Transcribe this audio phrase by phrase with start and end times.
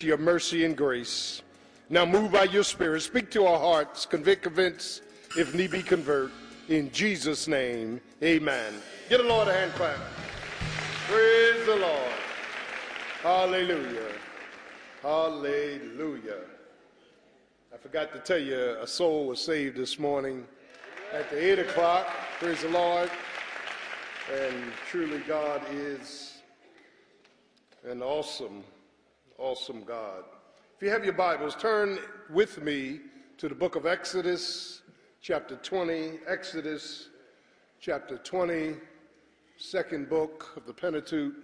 [0.00, 1.42] your mercy and grace.
[1.90, 3.00] Now move by your spirit.
[3.00, 4.06] Speak to our hearts.
[4.06, 5.00] Convict, convince,
[5.36, 6.30] if need be, convert.
[6.68, 8.74] In Jesus' name, amen.
[9.08, 9.98] Get the Lord a hand clap.
[11.08, 12.12] Praise the Lord.
[13.22, 14.12] Hallelujah.
[15.02, 16.42] Hallelujah.
[17.74, 20.46] I forgot to tell you, a soul was saved this morning
[21.12, 22.06] at the 8 o'clock.
[22.38, 23.10] Praise the Lord.
[24.32, 24.54] And
[24.88, 26.34] truly, God is
[27.84, 28.62] an awesome
[29.38, 30.24] awesome God.
[30.76, 32.98] If you have your Bibles, turn with me
[33.38, 34.82] to the book of Exodus,
[35.20, 36.18] chapter 20.
[36.26, 37.08] Exodus,
[37.80, 38.74] chapter 20,
[39.56, 41.34] second book of the Pentateuch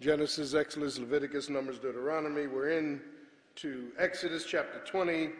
[0.00, 2.46] Genesis, Exodus, Leviticus, Numbers, Deuteronomy.
[2.46, 3.00] We're in
[3.56, 5.30] to Exodus, chapter 20,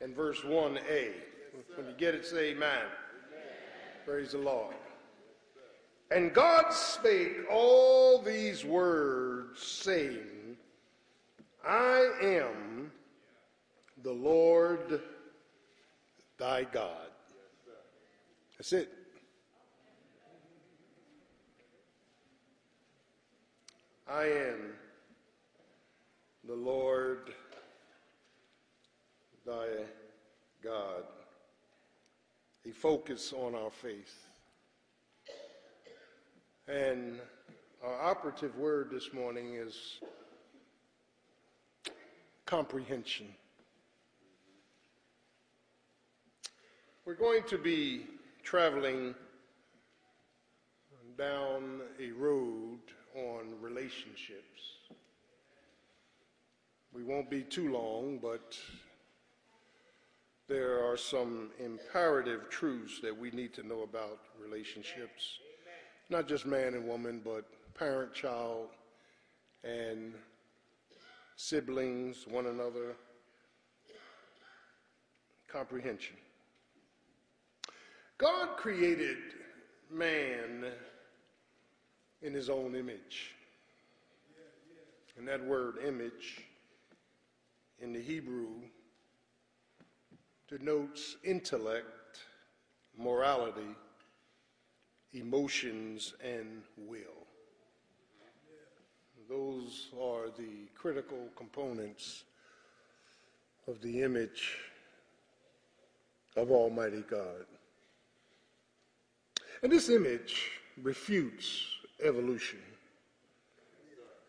[0.00, 1.12] and verse 1a.
[1.76, 2.68] When you get it, say amen.
[2.68, 2.88] amen.
[4.06, 4.74] Praise the Lord.
[6.10, 10.18] And God spake all these words, saying,
[11.64, 12.90] I am
[14.02, 15.00] the Lord
[16.38, 17.08] thy God.
[18.58, 18.92] That's it.
[24.08, 24.72] I am
[26.46, 27.32] the Lord
[29.46, 29.68] thy
[30.62, 31.04] God.
[32.66, 34.26] A focus on our faith.
[36.68, 37.18] And
[37.84, 40.00] our operative word this morning is
[42.52, 43.28] comprehension.
[47.06, 48.02] We're going to be
[48.42, 49.14] traveling
[51.16, 52.80] down a road
[53.16, 54.60] on relationships.
[56.92, 58.58] We won't be too long, but
[60.46, 65.38] there are some imperative truths that we need to know about relationships.
[66.10, 67.46] Not just man and woman, but
[67.78, 68.68] parent, child,
[69.64, 70.12] and
[71.42, 72.94] siblings, one another,
[75.48, 76.14] comprehension.
[78.16, 79.16] God created
[79.90, 80.66] man
[82.22, 83.34] in his own image.
[85.18, 86.42] And that word image
[87.80, 88.46] in the Hebrew
[90.48, 92.20] denotes intellect,
[92.96, 93.74] morality,
[95.12, 97.21] emotions, and will.
[99.32, 102.24] Those are the critical components
[103.66, 104.58] of the image
[106.36, 107.46] of Almighty God.
[109.62, 110.50] And this image
[110.82, 111.64] refutes
[112.04, 112.58] evolution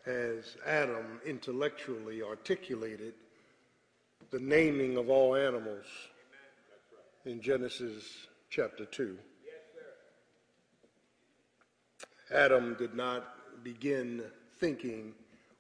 [0.05, 3.13] as Adam intellectually articulated
[4.31, 5.85] the naming of all animals
[7.25, 8.05] in Genesis
[8.49, 9.17] chapter 2.
[12.31, 14.23] Adam did not begin
[14.63, 15.13] thinking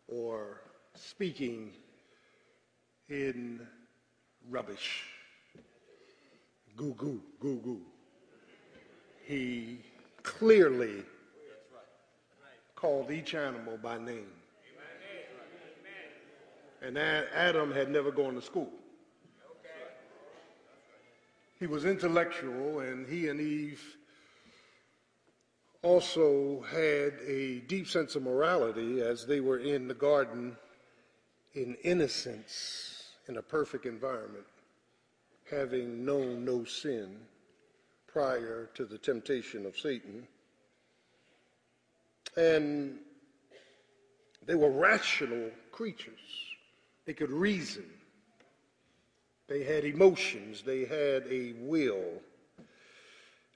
[0.07, 0.61] or
[0.95, 1.73] speaking
[3.09, 3.59] in
[4.49, 5.03] rubbish.
[6.77, 7.81] Goo goo, goo goo.
[9.25, 9.79] He
[10.21, 11.03] clearly
[12.77, 14.31] called each animal by name.
[16.81, 18.71] And Adam had never gone to school.
[21.59, 23.83] He was intellectual, and he and Eve
[25.83, 30.55] also had a deep sense of morality as they were in the garden
[31.53, 34.45] in innocence in a perfect environment,
[35.51, 37.17] having known no sin
[38.07, 40.27] prior to the temptation of Satan.
[42.35, 42.97] And
[44.45, 46.13] they were rational creatures.
[47.05, 47.85] They could reason.
[49.47, 50.61] They had emotions.
[50.61, 52.21] They had a will.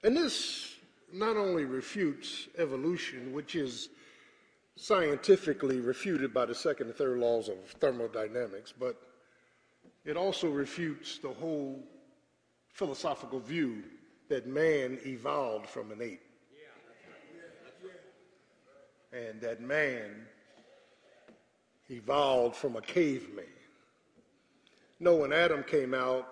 [0.04, 0.77] And this
[1.12, 3.88] not only refutes evolution, which is
[4.76, 9.00] scientifically refuted by the second and third laws of thermodynamics, but
[10.04, 11.82] it also refutes the whole
[12.72, 13.82] philosophical view
[14.28, 16.22] that man evolved from an ape.
[19.12, 20.26] And that man
[21.90, 23.44] evolved from a caveman.
[25.00, 26.28] No, when Adam came out,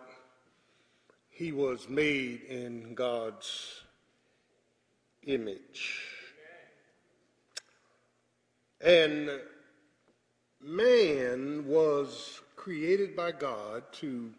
[1.31, 3.83] he was made in God's
[5.27, 6.03] image.
[8.81, 9.31] And
[10.61, 14.31] man was created by God to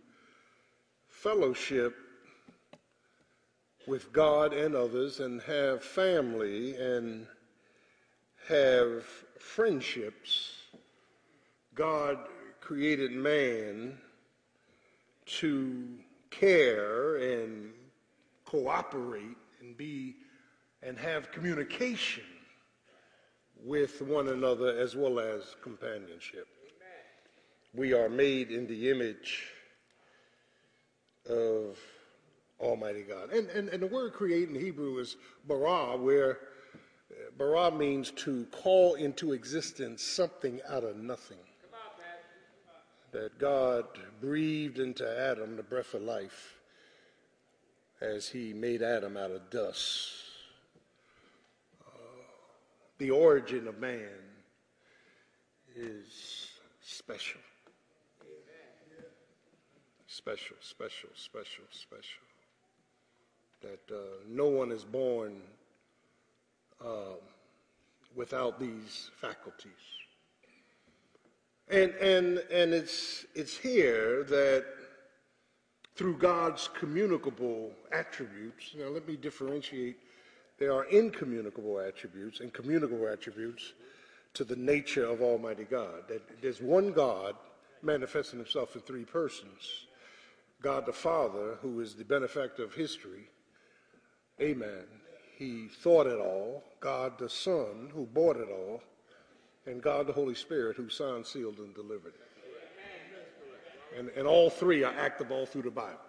[1.08, 1.96] fellowship
[3.88, 7.26] with God and others and have family and
[8.48, 9.04] have
[9.40, 10.54] friendships.
[11.74, 12.18] God
[12.60, 13.98] created man
[15.26, 15.88] to
[16.30, 17.72] care and
[18.46, 20.16] cooperate and be
[20.84, 22.24] and have communication
[23.64, 26.48] with one another as well as companionship.
[27.74, 29.44] we are made in the image
[31.30, 31.78] of
[32.60, 33.32] Almighty God.
[33.32, 36.40] And, and, and the word create in Hebrew is bara, where
[37.38, 41.38] bara means to call into existence something out of nothing.
[43.12, 43.86] That God
[44.20, 46.56] breathed into Adam the breath of life
[48.02, 50.27] as he made Adam out of dust.
[52.98, 54.10] The origin of man
[55.76, 56.50] is
[56.82, 57.42] special.
[60.08, 62.24] Special, special, special, special.
[63.62, 65.42] That uh, no one is born
[66.84, 67.16] uh,
[68.16, 69.72] without these faculties.
[71.70, 74.66] And, and, and it's, it's here that
[75.96, 79.98] through God's communicable attributes, now let me differentiate.
[80.58, 83.74] There are incommunicable attributes and communicable attributes
[84.34, 86.08] to the nature of Almighty God.
[86.10, 87.36] That there's one God
[87.84, 89.88] manifesting himself in three persons.
[90.62, 93.30] God the Father, who is the benefactor of history.
[94.42, 94.86] Amen.
[95.38, 96.64] He thought it all.
[96.80, 98.82] God the Son, who bought it all.
[99.68, 102.28] And God the Holy Spirit, who signed, sealed, and delivered it.
[103.98, 106.00] And, and all three are active all through the Bible.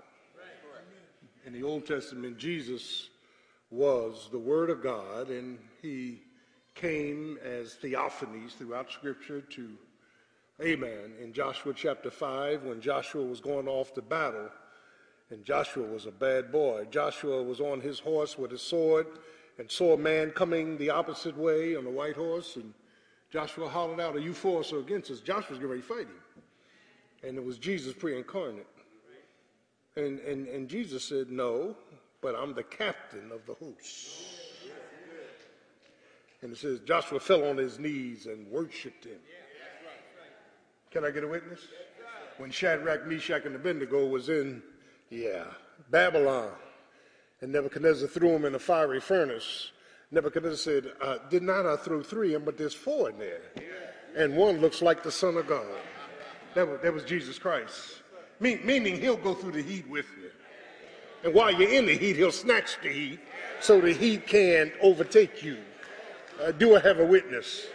[1.47, 3.09] In the Old Testament, Jesus
[3.70, 6.23] was the Word of God, and he
[6.75, 9.70] came as theophanies throughout Scripture to,
[10.62, 14.49] amen, in Joshua chapter 5, when Joshua was going off to battle,
[15.31, 16.87] and Joshua was a bad boy.
[16.91, 19.06] Joshua was on his horse with his sword
[19.59, 22.73] and saw a man coming the opposite way on a white horse, and
[23.31, 25.21] Joshua hollered out, Are you for us or against us?
[25.21, 26.43] Joshua was getting ready to fight him.
[27.23, 28.67] And it was Jesus pre incarnate.
[29.97, 31.76] And, and, and Jesus said, No,
[32.20, 34.11] but I'm the captain of the host.
[36.43, 39.19] And it says Joshua fell on his knees and worshiped him.
[40.91, 41.61] Can I get a witness?
[42.38, 44.62] When Shadrach, Meshach, and Abednego was in,
[45.11, 45.44] yeah,
[45.91, 46.50] Babylon,
[47.41, 49.73] and Nebuchadnezzar threw him in a fiery furnace.
[50.11, 53.43] Nebuchadnezzar said, uh, Did not I throw three in, but there's four in there.
[54.17, 55.67] And one looks like the Son of God.
[56.55, 58.03] That was, that was Jesus Christ.
[58.41, 60.31] meaning he'll go through the heat with you.
[61.25, 63.20] And while you're in the heat, he'll snatch the heat
[63.61, 65.59] so the heat can't overtake you.
[66.41, 67.67] Uh, do I have a witness?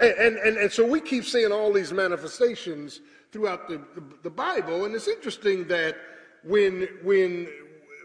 [0.00, 3.00] And, and, and, and, so we keep seeing all these manifestations
[3.30, 4.84] throughout the, the, the Bible.
[4.84, 5.96] And it's interesting that
[6.44, 7.48] when, when,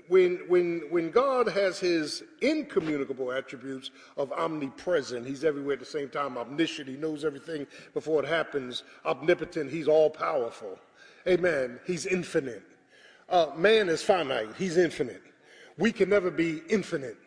[0.08, 6.10] when, when, when God has his incommunicable attributes of omnipresent, he's everywhere at the same
[6.10, 10.80] time, omniscient, he knows everything before it happens, omnipotent, he's all powerful.
[11.28, 11.80] Amen.
[11.86, 12.64] He's infinite.
[13.30, 15.22] Uh, man is finite, he's infinite.
[15.78, 17.18] We can never be infinite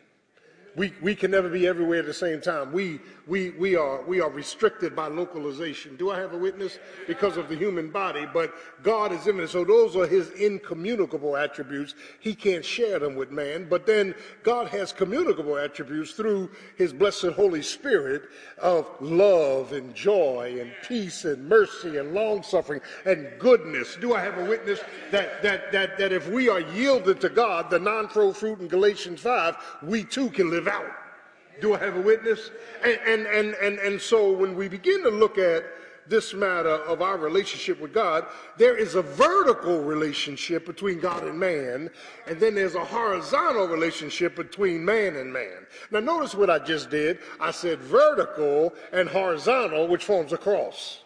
[0.75, 2.71] we, we can never be everywhere at the same time.
[2.71, 5.95] We, we, we, are, we are restricted by localization.
[5.97, 6.79] Do I have a witness?
[7.07, 9.51] Because of the human body, but God is immanent.
[9.51, 11.95] So those are his incommunicable attributes.
[12.19, 17.33] He can't share them with man, but then God has communicable attributes through his blessed
[17.35, 18.23] Holy Spirit
[18.57, 23.97] of love and joy and peace and mercy and long suffering and goodness.
[23.99, 24.79] Do I have a witness
[25.11, 29.19] that, that, that, that if we are yielded to God, the non-pro fruit in Galatians
[29.19, 30.91] 5, we too can live live out.
[31.59, 32.51] Do I have a witness?
[32.83, 35.63] And, and, and, and, and so when we begin to look at
[36.07, 38.25] this matter of our relationship with God,
[38.57, 41.89] there is a vertical relationship between God and man,
[42.27, 45.65] and then there's a horizontal relationship between man and man.
[45.91, 47.19] Now, notice what I just did.
[47.39, 51.00] I said vertical and horizontal, which forms a cross.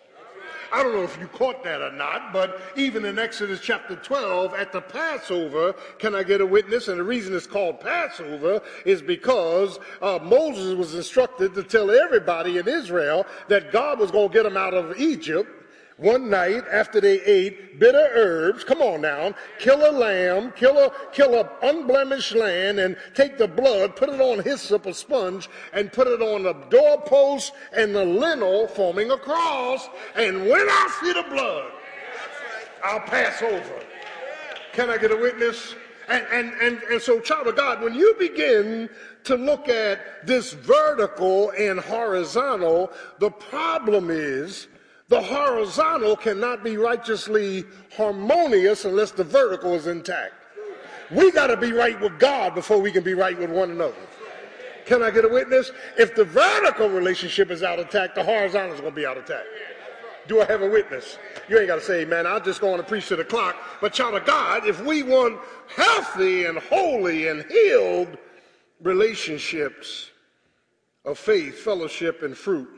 [0.71, 4.53] I don't know if you caught that or not, but even in Exodus chapter 12,
[4.53, 6.87] at the Passover, can I get a witness?
[6.87, 12.57] And the reason it's called Passover is because uh, Moses was instructed to tell everybody
[12.57, 15.49] in Israel that God was going to get them out of Egypt
[15.97, 20.91] one night after they ate bitter herbs, come on now, kill a lamb, kill a
[21.13, 25.93] kill a unblemished lamb, and take the blood, put it on hyssop, a sponge, and
[25.93, 29.87] put it on the doorpost and the lintel, forming a cross.
[30.15, 31.71] And when I see the blood,
[32.83, 33.79] I'll pass over.
[34.73, 35.75] Can I get a witness?
[36.09, 38.89] And, and, and, and so, child of God, when you begin
[39.23, 44.67] to look at this vertical and horizontal, the problem is
[45.07, 47.63] the horizontal cannot be righteously
[47.95, 50.33] harmonious unless the vertical is intact.
[51.11, 53.95] We got to be right with God before we can be right with one another.
[54.85, 55.71] Can I get a witness?
[55.97, 59.17] If the vertical relationship is out of tact, the horizontal is going to be out
[59.17, 59.47] of tact.
[60.27, 61.19] Do I have a witness?
[61.47, 63.55] You ain't got to say, man, I'll just go on and preach to the clock.
[63.79, 68.17] But, child of God, if we want healthy and holy and healed
[68.81, 70.09] relationships
[71.03, 72.69] of faith, fellowship, and fruit,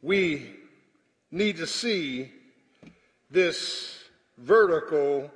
[0.00, 0.61] we
[1.32, 2.30] need to see
[3.30, 4.04] this
[4.38, 5.30] vertical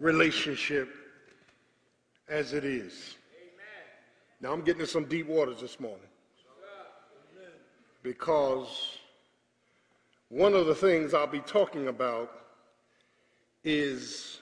[0.00, 0.92] relationship
[2.28, 3.16] as it is.
[4.40, 6.00] Now, I'm getting into some deep waters this morning
[8.02, 8.98] because
[10.28, 12.32] one of the things I'll be talking about
[13.64, 14.40] is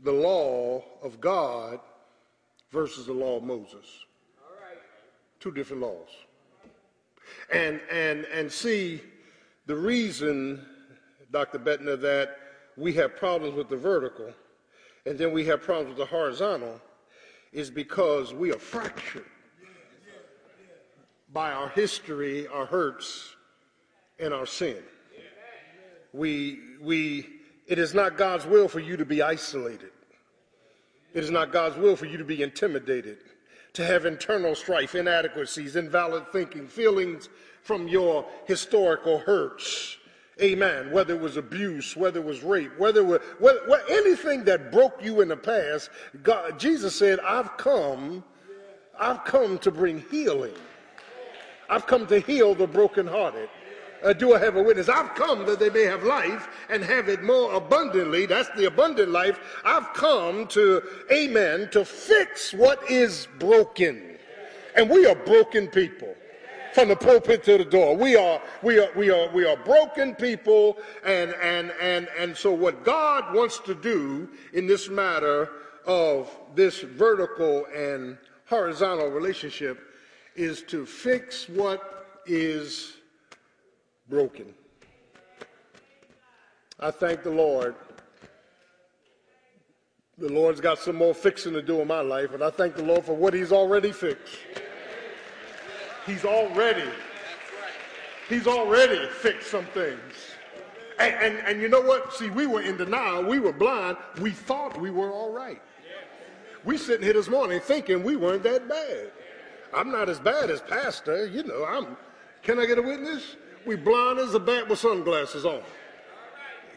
[0.00, 1.80] the law of God
[2.70, 3.86] versus the law of Moses.
[5.40, 6.08] Two different laws.
[7.52, 9.02] And, and, and see,
[9.68, 10.64] the reason,
[11.30, 11.58] Dr.
[11.58, 12.38] Bettner, that
[12.78, 14.32] we have problems with the vertical
[15.04, 16.80] and then we have problems with the horizontal
[17.52, 19.26] is because we are fractured
[21.32, 23.36] by our history, our hurts,
[24.18, 24.82] and our sin.
[26.14, 27.26] We, we,
[27.66, 29.90] it is not God's will for you to be isolated.
[31.12, 33.18] It is not God's will for you to be intimidated,
[33.74, 37.28] to have internal strife, inadequacies, invalid thinking, feelings
[37.68, 39.98] from your historical hurts.
[40.40, 40.90] Amen.
[40.90, 45.04] Whether it was abuse, whether it was rape, whether it was whether, anything that broke
[45.04, 45.90] you in the past,
[46.22, 48.24] God, Jesus said, I've come,
[48.98, 50.54] I've come to bring healing.
[51.68, 53.50] I've come to heal the brokenhearted.
[54.02, 54.88] Uh, do I have a witness?
[54.88, 58.24] I've come that they may have life and have it more abundantly.
[58.24, 59.38] That's the abundant life.
[59.62, 60.82] I've come to,
[61.12, 64.16] amen, to fix what is broken.
[64.74, 66.14] And we are broken people
[66.72, 67.96] from the pulpit to the door.
[67.96, 70.78] We are, we are, we are, we are broken people.
[71.04, 75.50] And, and, and, and so what God wants to do in this matter
[75.86, 79.80] of this vertical and horizontal relationship
[80.36, 82.94] is to fix what is
[84.08, 84.54] broken.
[86.78, 87.74] I thank the Lord.
[90.18, 92.82] The Lord's got some more fixing to do in my life, and I thank the
[92.82, 94.34] Lord for what He's already fixed.
[96.08, 96.88] He's already,
[98.28, 100.00] He's already fixed some things.
[100.98, 102.14] And, and, and you know what?
[102.14, 103.24] See, we were in denial.
[103.24, 103.98] We were blind.
[104.20, 105.60] We thought we were all right.
[106.64, 109.12] We sitting here this morning thinking we weren't that bad.
[109.72, 111.26] I'm not as bad as pastor.
[111.26, 111.96] You know, I'm.
[112.42, 113.36] Can I get a witness?
[113.66, 115.60] We blind as a bat with sunglasses on.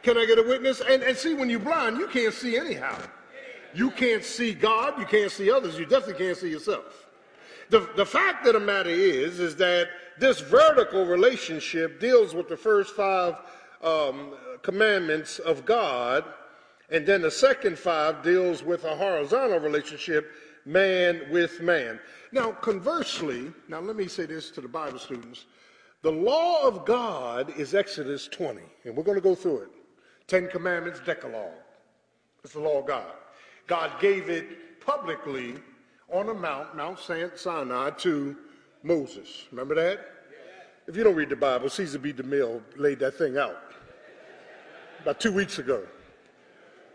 [0.03, 0.81] Can I get a witness?
[0.81, 2.97] And, and see, when you're blind, you can't see anyhow.
[3.73, 4.99] You can't see God.
[4.99, 5.79] You can't see others.
[5.79, 7.00] You definitely can't see yourself.
[7.71, 9.87] The, the fact of the matter is, is that
[10.19, 13.35] this vertical relationship deals with the first five
[13.81, 16.25] um, commandments of God,
[16.89, 20.33] and then the second five deals with a horizontal relationship,
[20.65, 21.97] man with man.
[22.33, 25.45] Now, conversely, now let me say this to the Bible students.
[26.01, 29.69] The law of God is Exodus 20, and we're going to go through it.
[30.27, 31.53] Ten Commandments, Decalogue.
[32.43, 33.13] It's the law of God.
[33.67, 35.55] God gave it publicly
[36.11, 36.99] on a mount, Mount
[37.35, 38.35] Sinai, to
[38.83, 39.45] Moses.
[39.51, 39.99] Remember that?
[40.87, 42.11] If you don't read the Bible, Cecil B.
[42.11, 43.57] DeMille laid that thing out
[45.01, 45.83] about two weeks ago.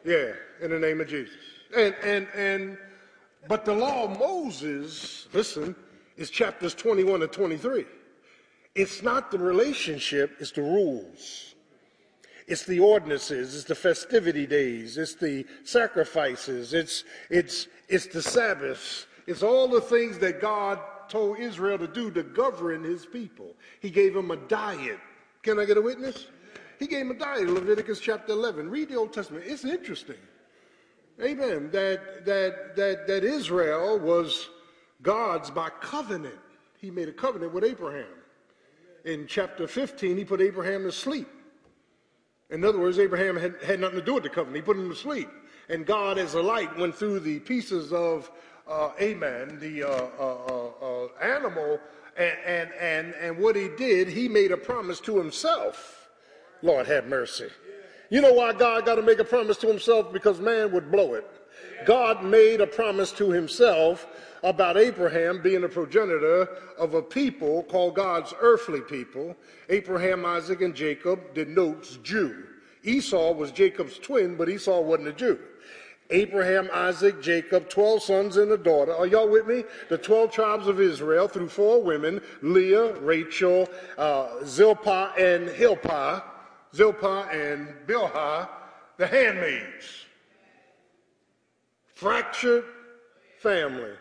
[0.04, 1.34] Yeah, in the name of Jesus.
[1.76, 2.78] And and and
[3.48, 5.74] but the law of Moses, listen,
[6.16, 7.84] is chapters 21 and 23.
[8.74, 11.54] It's not the relationship, it's the rules.
[12.46, 19.06] It's the ordinances, it's the festivity days, it's the sacrifices, it's, it's, it's the Sabbaths,
[19.26, 23.54] it's all the things that God told Israel to do to govern his people.
[23.80, 24.98] He gave them a diet.
[25.42, 26.28] Can I get a witness?
[26.78, 28.70] He gave them a diet, Leviticus chapter 11.
[28.70, 29.44] Read the Old Testament.
[29.46, 30.16] It's interesting.
[31.20, 31.70] Amen.
[31.72, 34.48] That, that, that, that Israel was
[35.02, 36.38] God's by covenant.
[36.78, 38.06] He made a covenant with Abraham
[39.06, 41.28] in chapter 15, he put Abraham to sleep.
[42.50, 44.56] In other words, Abraham had, had nothing to do with the covenant.
[44.56, 45.28] He put him to sleep.
[45.68, 48.30] And God, as a light, went through the pieces of
[48.68, 51.80] uh, Amen, the uh, uh, uh, animal,
[52.16, 56.08] and, and, and, and what he did, he made a promise to himself.
[56.62, 57.48] Lord, have mercy.
[58.10, 60.12] You know why God got to make a promise to himself?
[60.12, 61.28] Because man would blow it.
[61.84, 64.06] God made a promise to himself
[64.46, 66.48] about Abraham being a progenitor
[66.78, 69.36] of a people called God's earthly people.
[69.68, 72.44] Abraham, Isaac, and Jacob denotes Jew.
[72.84, 75.40] Esau was Jacob's twin, but Esau wasn't a Jew.
[76.10, 78.94] Abraham, Isaac, Jacob, 12 sons and a daughter.
[78.94, 79.64] Are y'all with me?
[79.88, 86.22] The 12 tribes of Israel through four women, Leah, Rachel, uh, Zilpah, and Hilpah,
[86.72, 88.48] Zilpah and Bilhah,
[88.96, 90.04] the handmaids.
[91.96, 92.64] Fractured
[93.40, 93.94] family.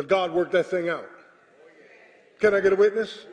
[0.00, 1.06] But God worked that thing out.
[2.40, 3.26] Can I get a witness?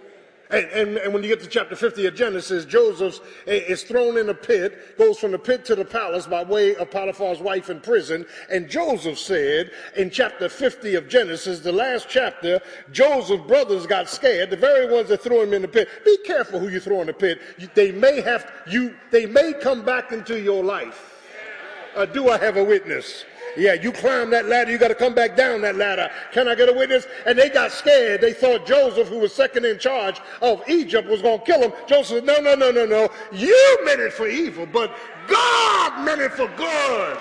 [0.52, 4.28] And, and, and, when you get to chapter 50 of Genesis, Joseph is thrown in
[4.28, 7.80] a pit, goes from the pit to the palace by way of Potiphar's wife in
[7.80, 8.26] prison.
[8.52, 12.60] And Joseph said in chapter 50 of Genesis, the last chapter,
[12.92, 15.88] Joseph's brothers got scared, the very ones that threw him in the pit.
[16.04, 17.40] Be careful who you throw in the pit.
[17.76, 21.14] They may have, you, they may come back into your life.
[21.96, 23.24] Uh, do I have a witness?
[23.58, 26.12] Yeah, you climb that ladder, you got to come back down that ladder.
[26.32, 27.08] Can I get a witness?
[27.26, 28.22] And they got scared.
[28.22, 31.74] They thought Joseph, who was second in charge of Egypt, was going to kill him.
[31.88, 33.10] Joseph said, No, no, no, no, no.
[33.32, 34.96] You meant it for evil, but
[35.28, 37.18] God meant it for good.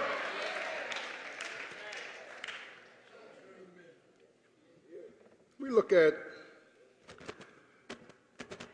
[5.59, 6.15] We look at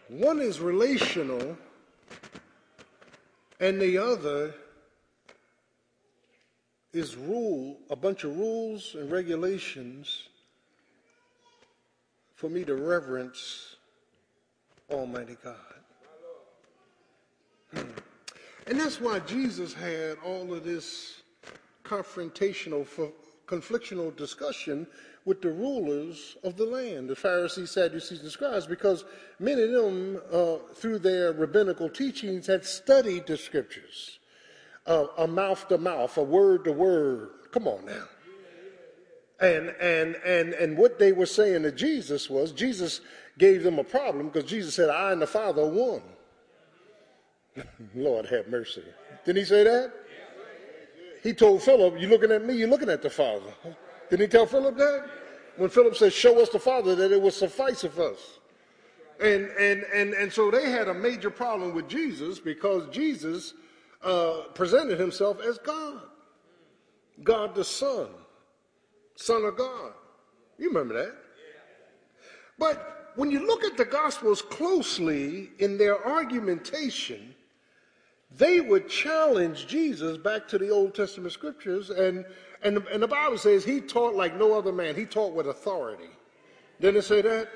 [0.08, 1.56] one is relational
[3.60, 4.52] and the other
[6.92, 10.28] is rule, a bunch of rules and regulations
[12.34, 13.76] for me to reverence
[14.90, 15.56] Almighty God.
[17.74, 17.90] Hmm.
[18.66, 21.22] And that's why Jesus had all of this
[21.84, 22.86] confrontational,
[23.46, 24.86] conflictional discussion
[25.24, 29.04] with the rulers of the land, the Pharisees, Sadducees, and scribes, because
[29.38, 34.18] many of them, uh, through their rabbinical teachings, had studied the scriptures
[34.86, 37.30] a, mouth to mouth, a word to word.
[37.52, 38.04] Come on now.
[39.40, 43.00] And, and, and, and what they were saying to Jesus was Jesus
[43.38, 46.02] gave them a problem because Jesus said, I and the Father are one.
[47.94, 48.84] Lord have mercy.
[49.24, 49.92] Didn't he say that?
[51.22, 53.52] He told Philip, You're looking at me, you're looking at the Father.
[54.10, 55.08] Didn't he tell Philip that?
[55.56, 58.38] When Philip said, Show us the Father, that it would suffice of us.
[59.20, 63.54] And, and, and, and so they had a major problem with Jesus because Jesus
[64.02, 66.00] uh, presented himself as God.
[67.22, 68.08] God the Son,
[69.16, 69.92] Son of God.
[70.58, 71.14] You remember that?
[72.58, 77.34] But when you look at the Gospels closely in their argumentation,
[78.36, 81.90] they would challenge Jesus back to the Old Testament scriptures.
[81.90, 82.24] And,
[82.62, 86.10] and, and the Bible says he taught like no other man, he taught with authority.
[86.80, 87.48] Didn't it say that?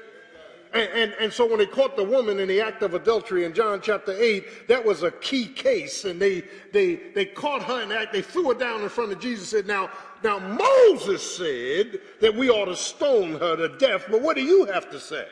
[0.76, 3.54] And, and, and, so when they caught the woman in the act of adultery in
[3.54, 6.04] John chapter 8, that was a key case.
[6.04, 8.12] And they, they, they caught her in act.
[8.12, 9.89] They threw her down in front of Jesus and said, now,
[10.23, 14.67] now Moses said that we ought to stone her to death, but what do you
[14.67, 15.26] have to say?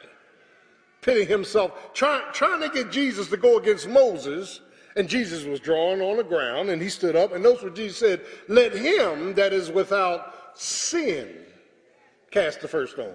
[1.02, 4.62] Pitting himself, try, trying to get Jesus to go against Moses.
[4.96, 7.34] And Jesus was drawn on the ground and he stood up.
[7.34, 11.28] And notice what Jesus said, let him that is without sin
[12.30, 13.14] cast the first stone.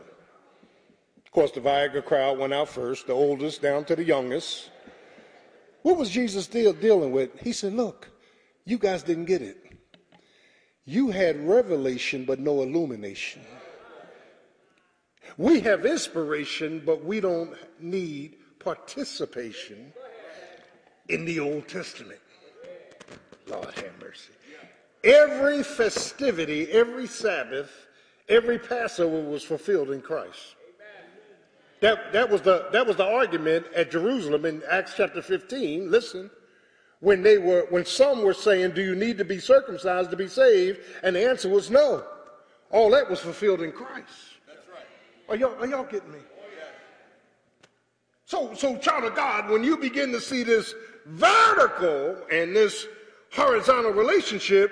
[1.30, 4.72] Of course, the Viagra crowd went out first, the oldest down to the youngest.
[5.84, 7.40] What was Jesus deal, dealing with?
[7.40, 8.10] He said, Look,
[8.66, 9.58] you guys didn't get it.
[10.86, 13.44] You had revelation, but no illumination.
[15.38, 19.94] We have inspiration, but we don't need participation
[21.10, 22.22] in the Old Testament.
[23.46, 24.32] Lord have mercy.
[25.04, 27.70] Every festivity, every Sabbath,
[28.28, 30.56] every Passover was fulfilled in Christ.
[31.82, 35.90] That, that, was the, that was the argument at Jerusalem in Acts chapter 15.
[35.90, 36.30] Listen,
[37.00, 40.28] when they were, when some were saying, do you need to be circumcised to be
[40.28, 40.80] saved?
[41.04, 42.04] And the answer was no.
[42.72, 44.12] All that was fulfilled in Christ.
[44.46, 44.84] That's right.
[45.30, 46.20] Are y'all, are y'all getting me?
[46.20, 47.68] Oh, yeah.
[48.26, 52.88] So, so child of God, when you begin to see this vertical and this
[53.32, 54.72] horizontal relationship,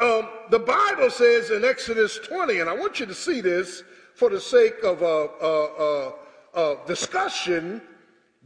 [0.00, 3.84] um, the Bible says in Exodus 20, and I want you to see this
[4.14, 6.12] for the sake of uh, uh, uh,
[6.54, 7.80] uh, discussion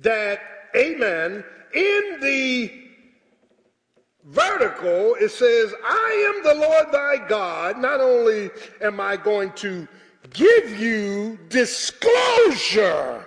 [0.01, 0.41] that,
[0.77, 2.71] amen, in the
[4.25, 7.79] vertical, it says, I am the Lord thy God.
[7.79, 9.87] Not only am I going to
[10.33, 13.27] give you disclosure,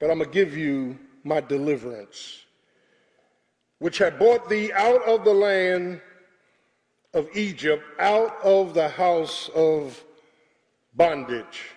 [0.00, 2.44] but I'm going to give you my deliverance,
[3.78, 6.00] which had brought thee out of the land
[7.14, 10.02] of Egypt, out of the house of
[10.94, 11.72] bondage.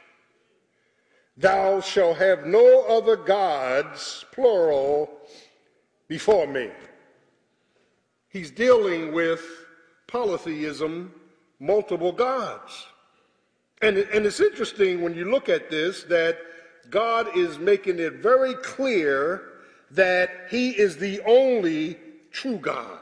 [1.42, 5.10] Thou shalt have no other gods, plural,
[6.08, 6.70] before me.
[8.30, 9.44] He's dealing with
[10.06, 11.12] polytheism,
[11.60, 12.86] multiple gods.
[13.82, 16.38] And, and it's interesting when you look at this that
[16.92, 19.50] God is making it very clear
[19.90, 21.98] that he is the only
[22.32, 23.00] true God.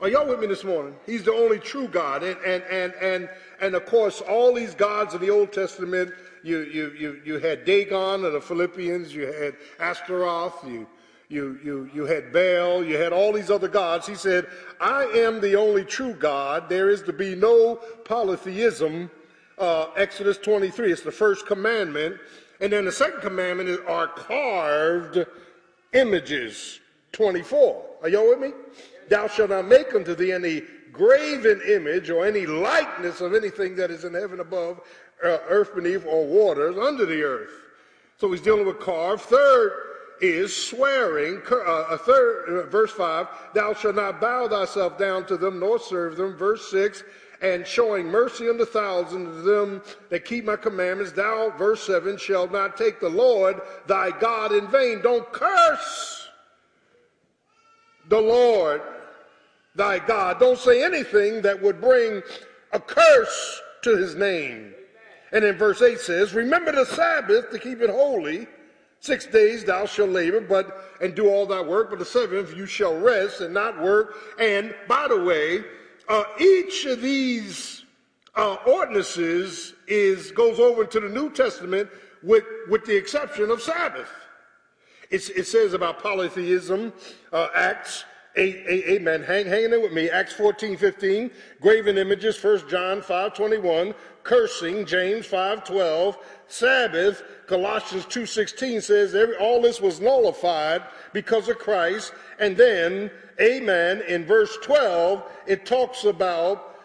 [0.00, 0.94] Are y'all with me this morning?
[1.04, 2.22] He's the only true God.
[2.22, 3.28] And, and, and, and,
[3.60, 7.64] and of course, all these gods of the Old Testament you, you, you, you had
[7.64, 10.86] Dagon of the Philippians, you had Astaroth, you,
[11.28, 14.06] you, you, you had Baal, you had all these other gods.
[14.06, 14.46] He said,
[14.80, 16.68] I am the only true God.
[16.68, 19.10] There is to be no polytheism.
[19.58, 22.16] Uh, Exodus 23, it's the first commandment.
[22.60, 25.24] And then the second commandment is are carved
[25.92, 26.80] images.
[27.12, 27.84] 24.
[28.02, 28.52] Are y'all with me?
[29.08, 33.90] Thou shalt not make unto thee any graven image or any likeness of anything that
[33.90, 34.80] is in heaven above,
[35.22, 37.50] earth beneath, or waters under the earth.
[38.18, 39.22] So he's dealing with carved.
[39.22, 39.72] Third
[40.20, 41.40] is swearing.
[41.50, 45.78] Uh, a third, uh, verse 5, thou shalt not bow thyself down to them nor
[45.78, 46.36] serve them.
[46.36, 47.04] Verse 6,
[47.40, 51.12] and showing mercy unto thousands of them that keep my commandments.
[51.12, 55.00] Thou, verse 7, shalt not take the Lord thy God in vain.
[55.02, 56.28] Don't curse
[58.08, 58.82] the Lord
[59.74, 60.40] thy God.
[60.40, 62.22] Don't say anything that would bring
[62.72, 64.74] a curse to his name.
[65.32, 68.46] And in verse 8 says, Remember the Sabbath to keep it holy.
[69.00, 72.66] Six days thou shalt labor, but and do all thy work, but the seventh you
[72.66, 74.16] shall rest and not work.
[74.40, 75.62] And by the way,
[76.08, 77.84] uh, each of these
[78.34, 81.88] uh, ordinances is goes over into the New Testament
[82.24, 84.10] with with the exception of Sabbath.
[85.10, 86.92] It's, it says about polytheism,
[87.32, 88.04] uh, Acts
[88.38, 89.22] amen.
[89.22, 90.10] Hang, hang in there with me.
[90.10, 91.30] Acts 14, 15.
[91.60, 93.94] Graven images, 1 John 5, 21.
[94.28, 96.18] Cursing, James 5, 12.
[96.48, 100.82] Sabbath, Colossians 2, 16 says every, all this was nullified
[101.14, 102.12] because of Christ.
[102.38, 103.10] And then,
[103.40, 106.76] amen, in verse 12, it talks about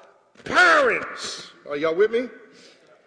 [0.46, 1.52] parents.
[1.70, 2.30] Are y'all with me?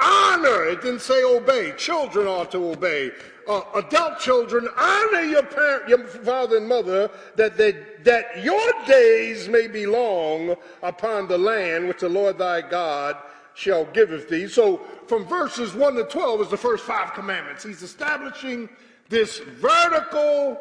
[0.01, 0.67] Honor.
[0.67, 1.73] It didn't say obey.
[1.79, 3.13] Children ought to obey
[3.49, 7.73] uh, adult children, honor your parent, your father and mother, that they,
[8.03, 13.17] that your days may be long upon the land which the Lord thy God
[13.57, 14.47] shall giveth thee.
[14.47, 17.65] So from verses 1 to 12 is the first five commandments.
[17.65, 18.69] He's establishing
[19.09, 20.61] this vertical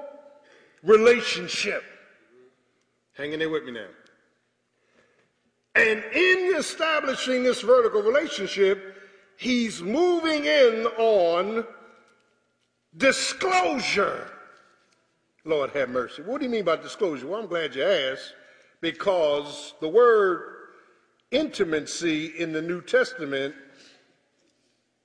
[0.82, 1.84] relationship.
[3.14, 3.88] Hanging there with me now.
[5.76, 8.98] And in establishing this vertical relationship,
[9.38, 11.66] he's moving in on
[12.98, 14.32] Disclosure.
[15.44, 16.22] Lord have mercy.
[16.22, 17.28] What do you mean by disclosure?
[17.28, 18.34] Well, I'm glad you asked
[18.82, 20.55] because the word
[21.36, 23.54] intimacy in the New Testament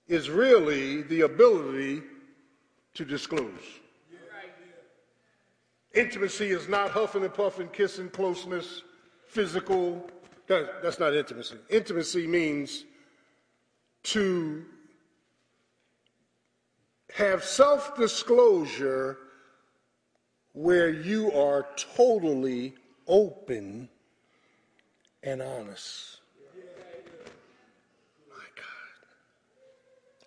[0.06, 2.02] is really the ability
[2.94, 3.80] to disclose.
[5.92, 8.82] Intimacy is not huffing and puffing, kissing, closeness,
[9.26, 10.08] physical.
[10.46, 11.56] That, that's not intimacy.
[11.68, 12.84] Intimacy means
[14.04, 14.64] to
[17.12, 19.18] have self disclosure
[20.52, 21.66] where you are
[21.96, 22.74] totally
[23.08, 23.88] open
[25.22, 26.20] and honest.
[28.28, 28.64] My God.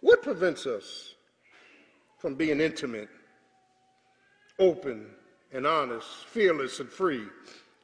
[0.04, 1.16] What prevents us
[2.20, 3.08] from being intimate,
[4.60, 5.08] open,
[5.54, 7.24] and honest, fearless, and free?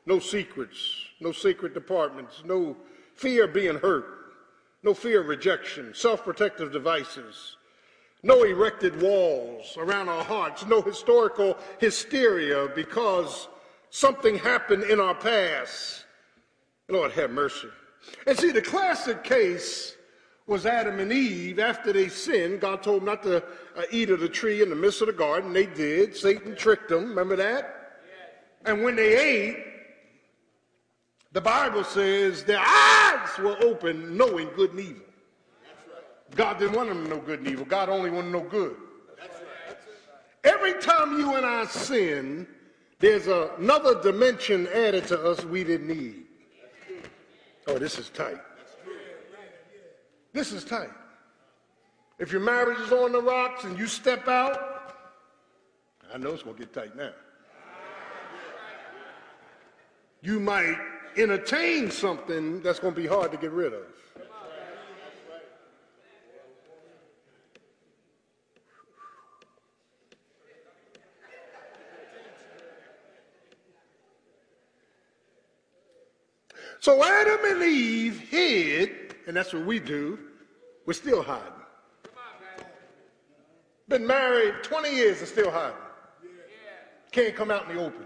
[0.06, 0.78] No secrets,
[1.22, 2.76] no secret departments, no
[3.16, 4.06] fear of being hurt,
[4.84, 7.56] no fear of rejection, self protective devices
[8.22, 13.48] no erected walls around our hearts, no historical hysteria because
[13.92, 16.06] something happened in our past.
[16.90, 17.70] Lord have mercy.
[18.28, 19.96] And see, the classic case
[20.50, 21.60] was Adam and Eve.
[21.60, 24.76] After they sinned, God told them not to uh, eat of the tree in the
[24.76, 25.54] midst of the garden.
[25.54, 26.16] They did.
[26.16, 27.10] Satan tricked them.
[27.10, 27.76] Remember that?
[28.66, 29.58] And when they ate,
[31.32, 35.04] the Bible says their eyes were open, knowing good and evil.
[36.36, 37.66] God didn't want them to know good and evil.
[37.66, 38.76] God only wanted to know good.
[40.44, 42.48] Every time you and I sin,
[43.00, 46.26] there's another dimension added to us we didn't need.
[47.68, 48.40] Oh, this is tight.
[50.34, 50.90] This is tight.
[52.20, 54.96] If your marriage is on the rocks and you step out,
[56.14, 57.12] I know it's going to get tight now.
[60.22, 60.78] You might
[61.16, 63.86] entertain something that's going to be hard to get rid of.
[76.82, 80.18] So Adam and Eve hid, and that's what we do.
[80.88, 81.54] We're still hiding.
[83.88, 85.78] Been married 20 years and still hiding.
[87.12, 88.06] Can't come out in the open.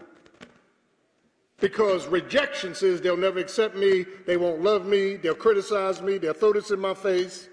[1.62, 6.34] Because rejection says they'll never accept me, they won't love me, they'll criticize me, they'll
[6.34, 7.48] throw this in my face.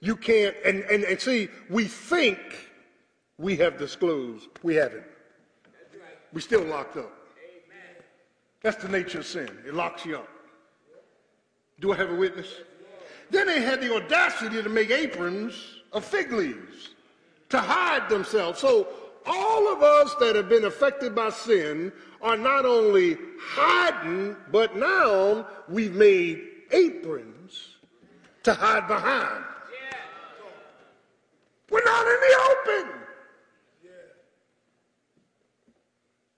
[0.00, 2.40] You can't, and, and, and see, we think
[3.38, 4.48] we have disclosed.
[4.64, 5.04] We haven't.
[6.32, 7.12] We're still locked up.
[8.62, 9.48] That's the nature of sin.
[9.64, 10.28] It locks you up.
[11.78, 12.48] Do I have a witness?
[13.32, 15.54] Then they had the audacity to make aprons
[15.92, 16.90] of fig leaves
[17.48, 18.60] to hide themselves.
[18.60, 18.86] So
[19.24, 25.46] all of us that have been affected by sin are not only hiding, but now
[25.66, 26.42] we've made
[26.72, 27.76] aprons
[28.42, 29.44] to hide behind.
[31.70, 32.92] We're not in the open.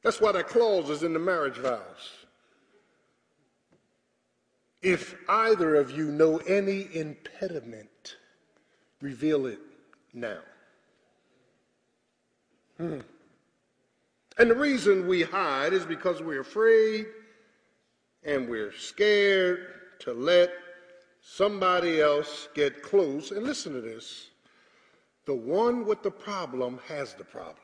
[0.05, 2.24] That's why that clause is in the marriage vows.
[4.85, 8.17] If either of you know any impediment,
[9.01, 9.59] reveal it
[10.13, 10.41] now.
[12.77, 13.01] Hmm.
[14.37, 17.07] And the reason we hide is because we're afraid
[18.25, 19.69] and we're scared
[20.01, 20.51] to let
[21.23, 23.31] somebody else get close.
[23.31, 24.29] And listen to this
[25.25, 27.57] the one with the problem has the problem.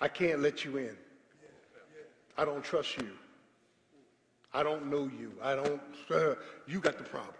[0.00, 0.96] I can't let you in.
[2.38, 3.10] I don't trust you.
[4.54, 5.32] I don't know you.
[5.42, 6.34] I don't, uh,
[6.66, 7.34] you got the problem.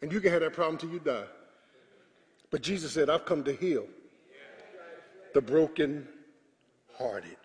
[0.00, 1.24] And you can have that problem till you die.
[2.50, 3.86] But Jesus said, I've come to heal
[5.34, 6.08] the broken
[6.96, 7.36] hearted.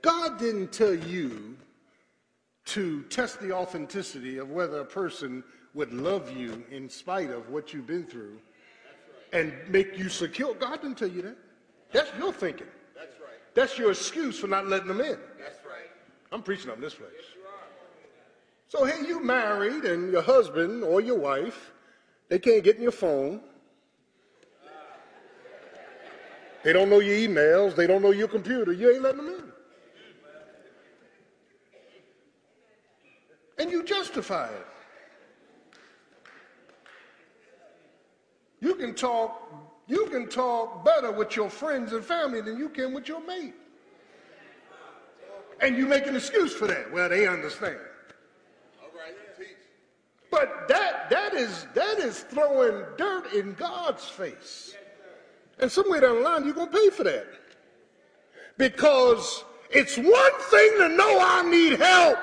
[0.00, 1.56] God didn't tell you
[2.66, 7.74] to test the authenticity of whether a person would love you in spite of what
[7.74, 8.38] you've been through
[9.32, 10.54] and make you secure.
[10.54, 11.36] God didn't tell you that.
[11.92, 12.66] That's your thinking.
[12.94, 13.54] That's right.
[13.54, 15.18] That's your excuse for not letting them in.
[15.38, 15.63] That's.
[16.34, 17.12] I'm preaching on this place.
[18.66, 21.70] So here you married and your husband or your wife,
[22.28, 23.40] they can't get in your phone.
[26.64, 27.76] They don't know your emails.
[27.76, 28.72] They don't know your computer.
[28.72, 29.44] You ain't letting them in.
[33.60, 34.66] And you justify it.
[38.60, 39.40] You can talk,
[39.86, 43.54] you can talk better with your friends and family than you can with your mate.
[45.64, 46.92] And you make an excuse for that.
[46.92, 47.78] Well, they understand.
[48.82, 49.56] All right, teach.
[50.30, 54.76] But that that is that is throwing dirt in God's face.
[55.58, 57.26] And somewhere down the line, you're gonna pay for that.
[58.58, 62.18] Because it's one thing to know I need help.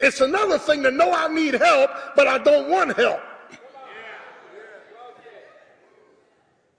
[0.00, 3.20] It's another thing to know I need help, but I don't want help.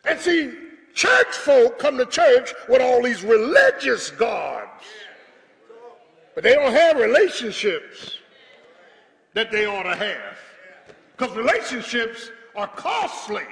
[0.04, 0.52] And see,
[0.96, 4.84] church folk come to church with all these religious gods,
[6.36, 8.18] but they don't have relationships
[9.34, 10.38] that they ought to have.
[11.16, 13.44] Because relationships are costly.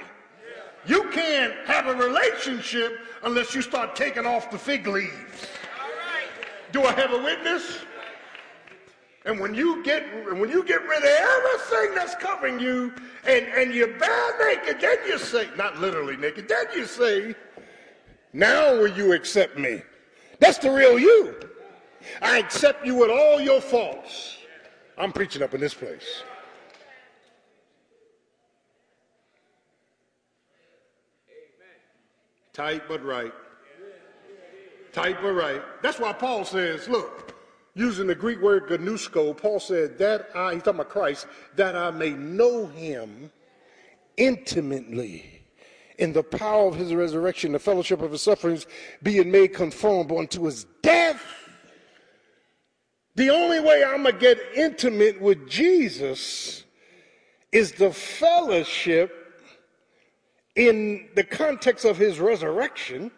[0.86, 5.46] You can't have a relationship unless you start taking off the fig leaves.
[6.72, 7.78] Do I have a witness?
[9.24, 12.94] And when you get when you get rid of everything that's covering you
[13.26, 17.34] and, and you're bare naked, then you say, not literally naked, then you say,
[18.32, 19.82] now will you accept me?
[20.40, 21.34] That's the real you.
[22.22, 24.38] I accept you with all your faults.
[24.96, 26.22] I'm preaching up in this place.
[32.52, 33.32] Tight but right.
[34.92, 35.62] Tight but right.
[35.80, 37.36] That's why Paul says, look,
[37.74, 41.92] using the Greek word gnosko, Paul said, that I, he's talking about Christ, that I
[41.92, 43.30] may know him
[44.16, 45.38] intimately
[45.98, 48.66] in the power of his resurrection, the fellowship of his sufferings,
[49.02, 51.22] being made conformable unto his death.
[53.18, 56.62] The only way I'm going to get intimate with Jesus
[57.50, 59.42] is the fellowship
[60.54, 63.10] in the context of his resurrection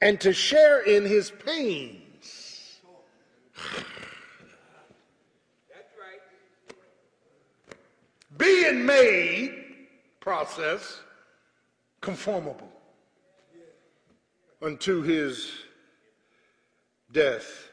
[0.00, 2.80] and to share in his pains.
[5.68, 6.22] that's right.
[8.38, 9.62] Being made
[10.20, 11.02] process
[12.00, 12.72] conformable
[14.62, 15.52] unto his
[17.12, 17.67] death.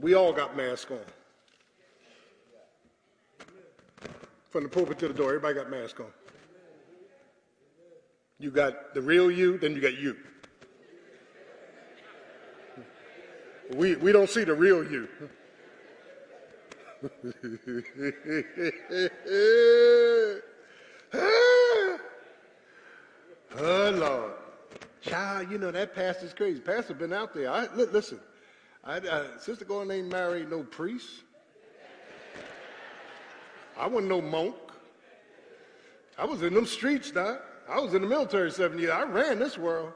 [0.00, 0.98] We all got masks on.
[4.48, 6.06] From the pulpit to the door, everybody got masks on.
[8.38, 10.16] You got the real you, then you got you.
[13.76, 15.08] We, we don't see the real you.
[23.54, 24.32] oh, Lord.
[25.02, 26.60] Child, you know, that pastor's crazy.
[26.60, 27.50] Pastor been out there.
[27.50, 28.20] I, listen,
[28.84, 31.22] I, uh, sister going ain't married no priest.
[33.78, 34.54] I wasn't no monk.
[36.18, 37.42] I was in them streets, Doc.
[37.68, 38.90] I was in the military seven years.
[38.90, 39.92] I ran this world.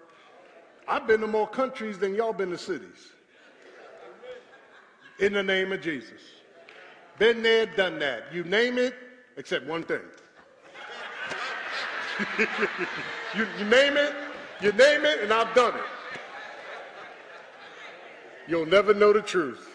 [0.87, 3.13] I've been to more countries than y'all been to cities
[5.19, 6.21] in the name of Jesus.
[7.19, 8.33] Been there, done that.
[8.33, 8.95] You name it,
[9.37, 10.01] except one thing.
[13.35, 14.15] you, you name it,
[14.61, 15.85] you name it, and I've done it.
[18.47, 19.71] You'll never know the truth.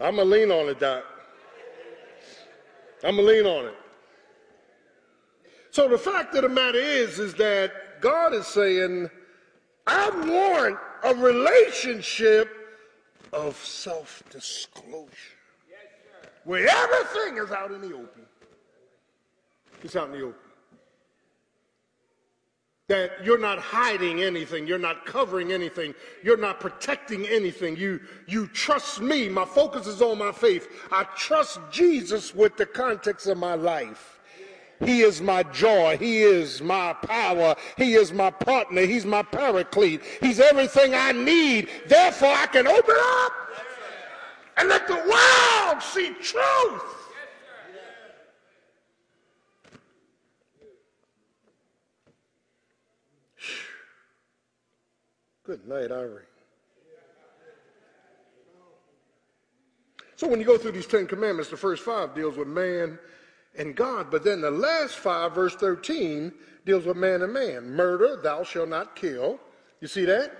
[0.00, 1.04] I'm going to lean on it, Doc.
[3.02, 3.74] I'm going to lean on it.
[5.70, 9.10] So the fact of the matter is, is that God is saying,
[9.86, 12.48] I want a relationship
[13.32, 15.10] of self disclosure.
[16.44, 18.22] where everything is out in the open.
[19.82, 20.45] It's out in the open.
[22.88, 27.76] That you're not hiding anything, you're not covering anything, you're not protecting anything.
[27.76, 29.28] You, you trust me.
[29.28, 30.68] My focus is on my faith.
[30.92, 34.20] I trust Jesus with the context of my life.
[34.84, 35.96] He is my joy.
[35.96, 37.56] He is my power.
[37.76, 38.82] He is my partner.
[38.82, 40.02] He's my paraclete.
[40.20, 41.68] He's everything I need.
[41.88, 43.32] Therefore, I can open up
[44.58, 47.05] and let the world see truth.
[55.46, 56.24] Good night, Irene.
[60.16, 62.98] So when you go through these Ten Commandments, the first five deals with man
[63.56, 64.10] and God.
[64.10, 66.32] But then the last five, verse 13,
[66.64, 67.70] deals with man and man.
[67.70, 69.38] Murder, thou shalt not kill.
[69.80, 70.32] You see that?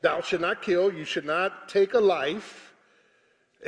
[0.00, 0.90] Thou shalt not kill.
[0.90, 2.72] You should not take a life.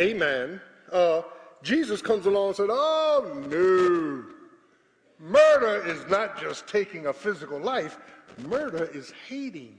[0.00, 0.62] Amen.
[0.90, 1.22] Uh,
[1.62, 4.24] Jesus comes along and said, Oh, no.
[5.20, 7.98] Murder is not just taking a physical life,
[8.46, 9.78] murder is hating.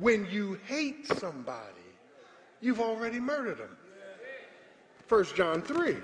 [0.00, 1.84] When you hate somebody,
[2.62, 3.76] you've already murdered them.
[5.08, 5.96] 1 John 3.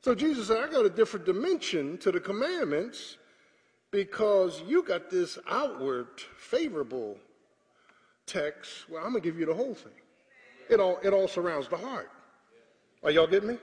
[0.00, 3.18] So Jesus said, I got a different dimension to the commandments
[3.90, 6.08] because you got this outward
[6.38, 7.18] favorable
[8.26, 8.88] text.
[8.88, 9.92] Well, I'm going to give you the whole thing.
[10.70, 12.10] It all, it all surrounds the heart.
[13.04, 13.58] Are y'all getting me?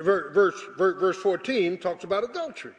[0.00, 0.60] Verse, verse,
[0.98, 2.72] verse 14 talks about adultery.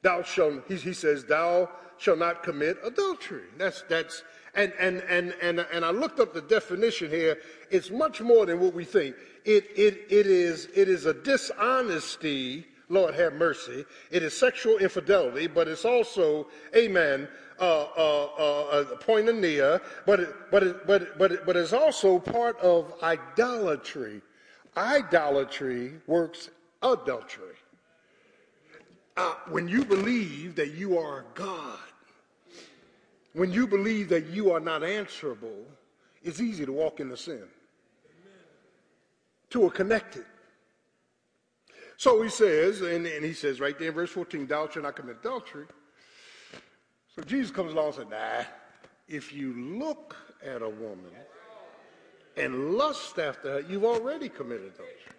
[0.00, 3.44] Thou shalt, he, he says, thou shalt not commit adultery.
[3.58, 4.22] That's, that's,
[4.56, 7.38] and, and, and, and, and I looked up the definition here.
[7.70, 9.14] It's much more than what we think.
[9.44, 13.84] It, it, it, is, it is a dishonesty, Lord have mercy.
[14.10, 17.28] It is sexual infidelity, but it's also, amen,
[17.60, 22.58] uh, uh, uh, koinonia, but, it, but, it, but, but, it, but it's also part
[22.60, 24.22] of idolatry.
[24.76, 26.50] Idolatry works
[26.82, 27.56] adultery.
[29.16, 31.78] Uh, when you believe that you are God,
[33.36, 35.66] when you believe that you are not answerable,
[36.22, 37.44] it's easy to walk into sin.
[39.50, 40.24] Two are connected.
[41.98, 44.96] So he says, and, and he says right there in verse 14, thou shalt not
[44.96, 45.66] commit adultery.
[47.14, 48.44] So Jesus comes along and says, nah,
[49.06, 51.12] if you look at a woman
[52.38, 55.15] and lust after her, you've already committed adultery.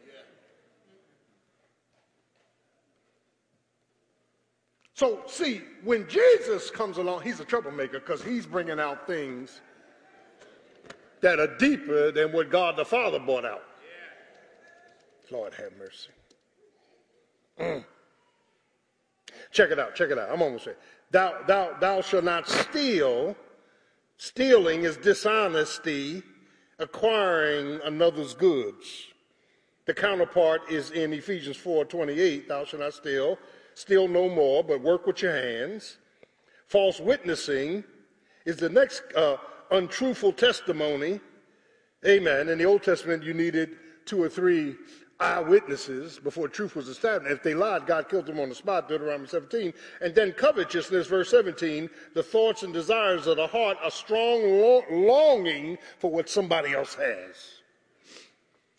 [4.97, 9.61] So, see, when Jesus comes along, he's a troublemaker because he's bringing out things
[11.21, 13.61] that are deeper than what God the Father brought out.
[15.29, 16.09] Lord have mercy.
[17.59, 17.85] Mm.
[19.51, 20.31] Check it out, check it out.
[20.31, 20.77] I'm almost there.
[21.11, 23.35] Thou, thou, thou shalt not steal.
[24.17, 26.23] Stealing is dishonesty,
[26.79, 29.09] acquiring another's goods.
[29.85, 33.37] The counterpart is in Ephesians 4 28, thou shalt not steal
[33.77, 35.97] steal no more, but work with your hands.
[36.65, 37.83] False witnessing
[38.43, 39.37] is the next uh,
[39.69, 41.19] untruthful testimony.
[42.03, 42.49] Amen.
[42.49, 44.75] In the Old Testament, you needed two or three
[45.19, 47.31] eyewitnesses before truth was established.
[47.31, 49.71] If they lied, God killed them on the spot, Deuteronomy 17.
[50.01, 55.77] And then covetousness, verse 17, the thoughts and desires of the heart, a strong longing
[55.99, 57.61] for what somebody else has.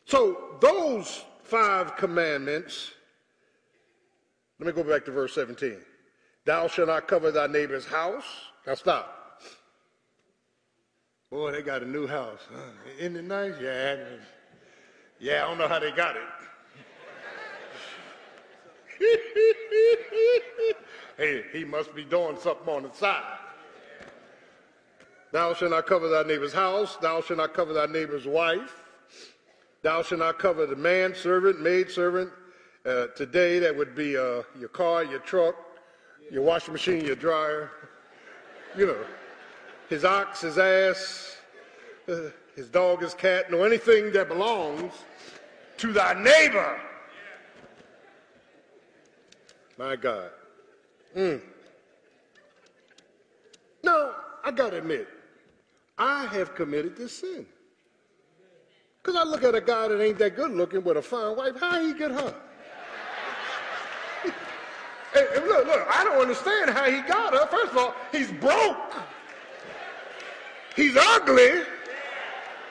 [0.07, 2.93] So those five commandments
[4.59, 5.77] let me go back to verse 17.
[6.45, 8.25] Thou shalt not cover thy neighbor's house.
[8.67, 9.43] Now stop.
[11.31, 12.41] Boy, they got a new house.
[12.51, 12.71] Huh?
[12.99, 13.55] Isn't it nice?
[13.61, 13.97] Yeah.
[15.21, 16.23] Yeah, I don't know how they got it.
[21.17, 23.39] hey, he must be doing something on the side.
[25.33, 26.97] Thou shalt not cover thy neighbor's house.
[26.97, 28.83] Thou shalt not cover thy neighbor's wife.
[29.83, 32.31] Thou shalt not cover the man servant, maid servant,
[32.87, 35.55] uh, today, that would be uh, your car, your truck,
[36.31, 37.71] your washing machine, your dryer.
[38.77, 38.99] You know,
[39.89, 41.37] his ox, his ass,
[42.09, 44.93] uh, his dog, his cat, no anything that belongs
[45.79, 46.81] to thy neighbor.
[49.79, 50.31] My God.
[51.17, 51.41] Mm.
[53.83, 54.13] Now,
[54.45, 55.09] I got to admit,
[55.97, 57.47] I have committed this sin.
[59.03, 61.59] Because I look at a guy that ain't that good looking with a fine wife,
[61.59, 62.35] how he get her?
[65.17, 67.47] And, look, look, I don't understand how he got her.
[67.47, 68.93] First of all, he's broke.
[70.77, 71.63] He's ugly.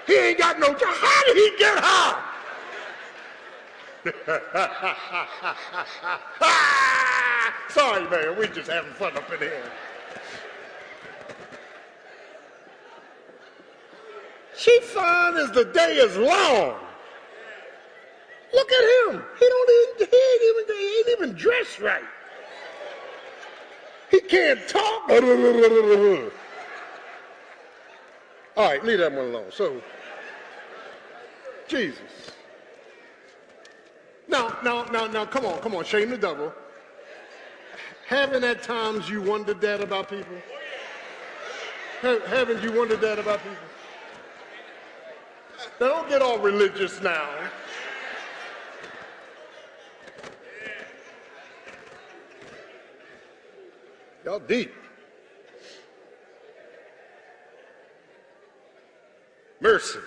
[0.05, 0.95] He ain't got no job.
[0.95, 2.23] How did he get her?
[7.69, 8.37] Sorry, man.
[8.37, 9.63] We're just having fun up in here.
[14.55, 16.75] She fine as the day is long.
[18.53, 19.21] Look at him.
[19.37, 22.05] He don't even, he ain't even, he ain't even dressed right.
[24.09, 25.09] He can't talk.
[25.09, 25.19] All
[28.57, 29.51] right, leave that one alone.
[29.51, 29.81] So,
[31.67, 32.01] Jesus.
[34.27, 36.53] Now, now, now, now, come on, come on, shame the devil.
[38.07, 40.37] Haven't at times you wondered that about people?
[42.01, 43.57] Haven't you wondered that about people?
[45.79, 47.29] Now, don't get all religious now.
[54.27, 54.73] Y'all deep.
[59.61, 59.99] Mercy.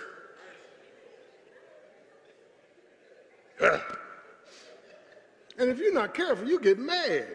[5.58, 7.08] And if you're not careful, you get mad.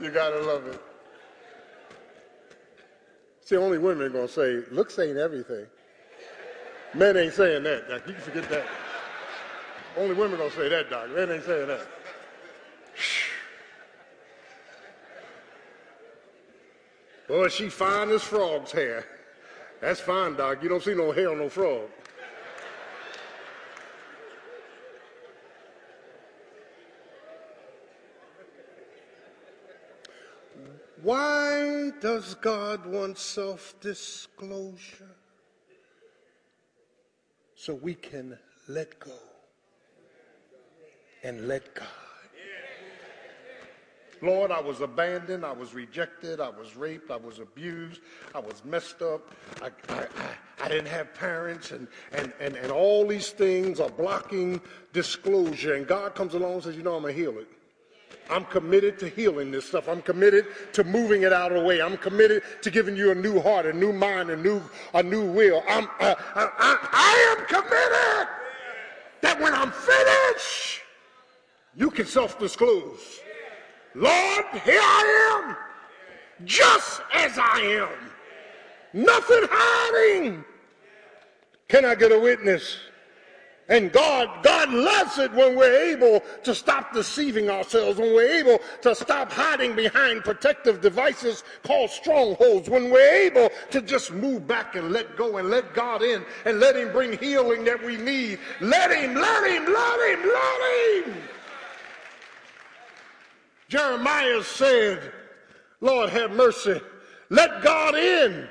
[0.00, 0.80] you gotta love it.
[3.46, 5.66] See, only women are gonna say, looks ain't everything.
[6.94, 8.02] Men ain't saying that, Doc.
[8.04, 8.66] You can forget that.
[9.96, 11.08] Only women are gonna say that, Doc.
[11.10, 11.86] Men ain't saying that.
[17.28, 19.04] Boy, she fine as frog's hair.
[19.80, 20.60] That's fine, Doc.
[20.60, 21.88] You don't see no hair on no frog.
[31.06, 35.14] Why does God want self disclosure?
[37.54, 38.36] So we can
[38.66, 39.12] let go
[41.22, 41.86] and let God.
[44.20, 48.00] Lord, I was abandoned, I was rejected, I was raped, I was abused,
[48.34, 49.32] I was messed up,
[49.62, 53.90] I, I, I, I, didn't have parents, and, and, and, and all these things are
[53.90, 54.60] blocking
[54.92, 55.74] disclosure.
[55.74, 57.46] And God comes along and says, You know, I'm going to heal it.
[58.28, 59.88] I'm committed to healing this stuff.
[59.88, 61.80] I'm committed to moving it out of the way.
[61.80, 64.60] I'm committed to giving you a new heart, a new mind, a new,
[64.94, 65.62] a new will.
[65.68, 68.28] I'm, uh, I, I, I am committed
[69.20, 70.80] that when I'm finished,
[71.76, 73.20] you can self disclose.
[73.94, 78.10] Lord, here I am, just as I am.
[78.92, 80.44] Nothing hiding.
[81.68, 82.76] Can I get a witness?
[83.68, 88.60] And God, God loves it when we're able to stop deceiving ourselves, when we're able
[88.82, 94.76] to stop hiding behind protective devices called strongholds, when we're able to just move back
[94.76, 98.38] and let go and let God in and let Him bring healing that we need.
[98.60, 101.22] Let Him, let Him, let Him, let Him.
[103.68, 105.12] Jeremiah said,
[105.80, 106.80] Lord, have mercy.
[107.30, 108.48] Let God in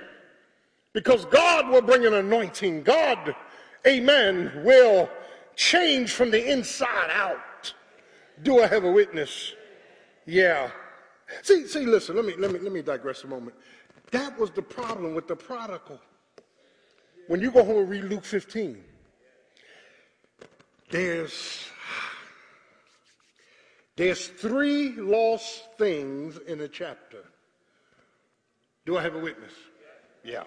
[0.91, 2.83] because God will bring an anointing.
[2.83, 3.33] God
[3.87, 5.09] amen, will
[5.55, 7.73] change from the inside out.
[8.43, 9.53] Do I have a witness?
[10.25, 10.69] Yeah.
[11.41, 13.55] See, see, listen, let me let me let me digress a moment.
[14.11, 15.99] That was the problem with the prodigal.
[17.27, 18.83] When you go home and read Luke 15,
[20.91, 21.65] there's
[23.95, 27.23] there's three lost things in a chapter.
[28.85, 29.53] Do I have a witness?
[30.23, 30.43] Yeah.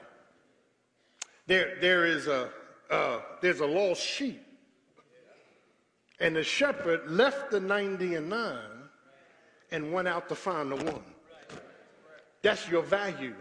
[1.47, 2.51] There, there is a,
[2.91, 4.45] uh, there's a lost sheep.
[6.21, 8.59] And the shepherd left the 90 and 9
[9.71, 11.03] and went out to find the one.
[12.43, 13.35] That's your value.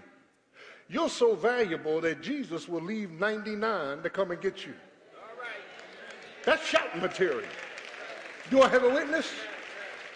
[0.89, 4.73] You're so valuable that Jesus will leave 99 to come and get you.
[6.45, 7.49] That's shouting material.
[8.49, 9.29] Do I have a witness?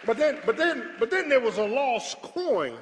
[0.05, 2.77] But then, but then, but then there was a lost coin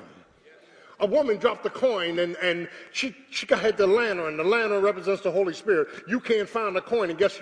[1.00, 4.38] a woman dropped a coin and, and she, she had the lantern.
[4.38, 5.88] The lantern represents the Holy Spirit.
[6.08, 7.40] You can't find a coin and guess,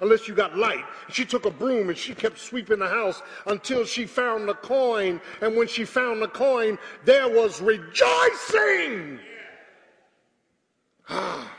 [0.00, 0.84] unless you got light.
[1.08, 5.20] She took a broom and she kept sweeping the house until she found the coin.
[5.40, 9.18] And when she found the coin, there was rejoicing.
[11.08, 11.50] Ah,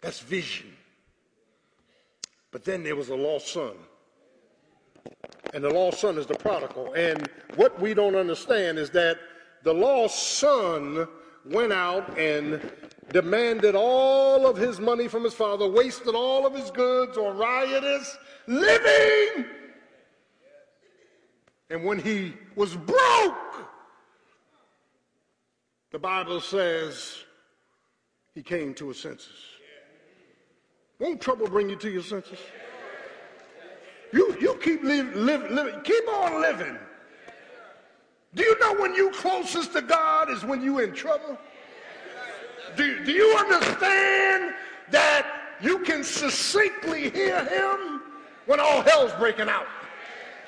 [0.00, 0.72] that's vision.
[2.50, 3.74] But then there was a lost son.
[5.54, 6.92] And the lost son is the prodigal.
[6.94, 9.18] And what we don't understand is that
[9.66, 11.08] the lost son
[11.44, 12.70] went out and
[13.10, 18.16] demanded all of his money from his father, wasted all of his goods on riotous
[18.46, 19.44] living.
[21.68, 23.34] And when he was broke,
[25.90, 27.24] the Bible says
[28.36, 29.34] he came to his senses.
[31.00, 32.38] Won't trouble bring you to your senses?
[34.12, 36.78] You, you keep live, keep on living.
[38.36, 41.36] Do you know when you closest to God is when you in trouble?
[42.76, 44.54] Do, do you understand
[44.90, 45.26] that
[45.60, 48.02] you can succinctly hear him
[48.46, 49.66] when all hell's breaking out.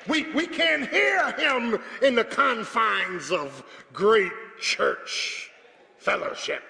[0.06, 3.62] We, we can't hear him in the confines of
[3.92, 5.50] great church
[5.98, 6.62] fellowship.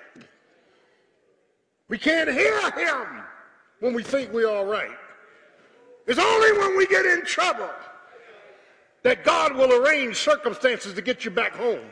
[1.88, 3.22] We can't hear him
[3.80, 4.96] when we think we're all right.
[6.06, 7.70] It's only when we get in trouble
[9.02, 11.84] that God will arrange circumstances to get you back home.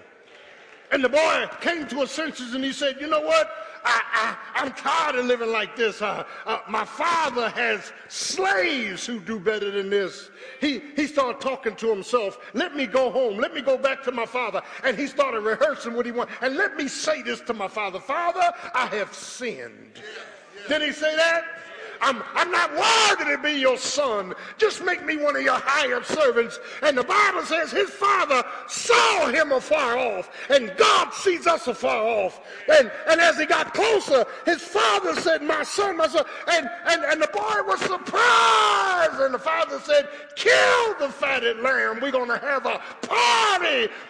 [0.92, 3.50] And the boy came to his senses and he said, You know what?
[3.88, 6.02] I, am tired of living like this.
[6.02, 10.30] Uh, uh, my father has slaves who do better than this.
[10.61, 12.38] He, he started talking to himself.
[12.52, 13.38] Let me go home.
[13.38, 14.62] Let me go back to my father.
[14.82, 16.34] And he started rehearsing what he wanted.
[16.40, 19.92] And let me say this to my father Father, I have sinned.
[20.68, 21.44] Did he say that?
[22.01, 24.34] I'm, I'm not worthy to be your son.
[24.59, 26.59] Just make me one of your hired servants.
[26.82, 32.05] And the Bible says his father saw him afar off, and God sees us afar
[32.05, 32.40] off.
[32.68, 36.24] And, and as he got closer, his father said, My son, my son.
[36.49, 39.20] And, and, and the boy was surprised.
[39.20, 42.01] And the father said, Kill the fatted lamb.
[42.01, 43.36] We're going to have a party.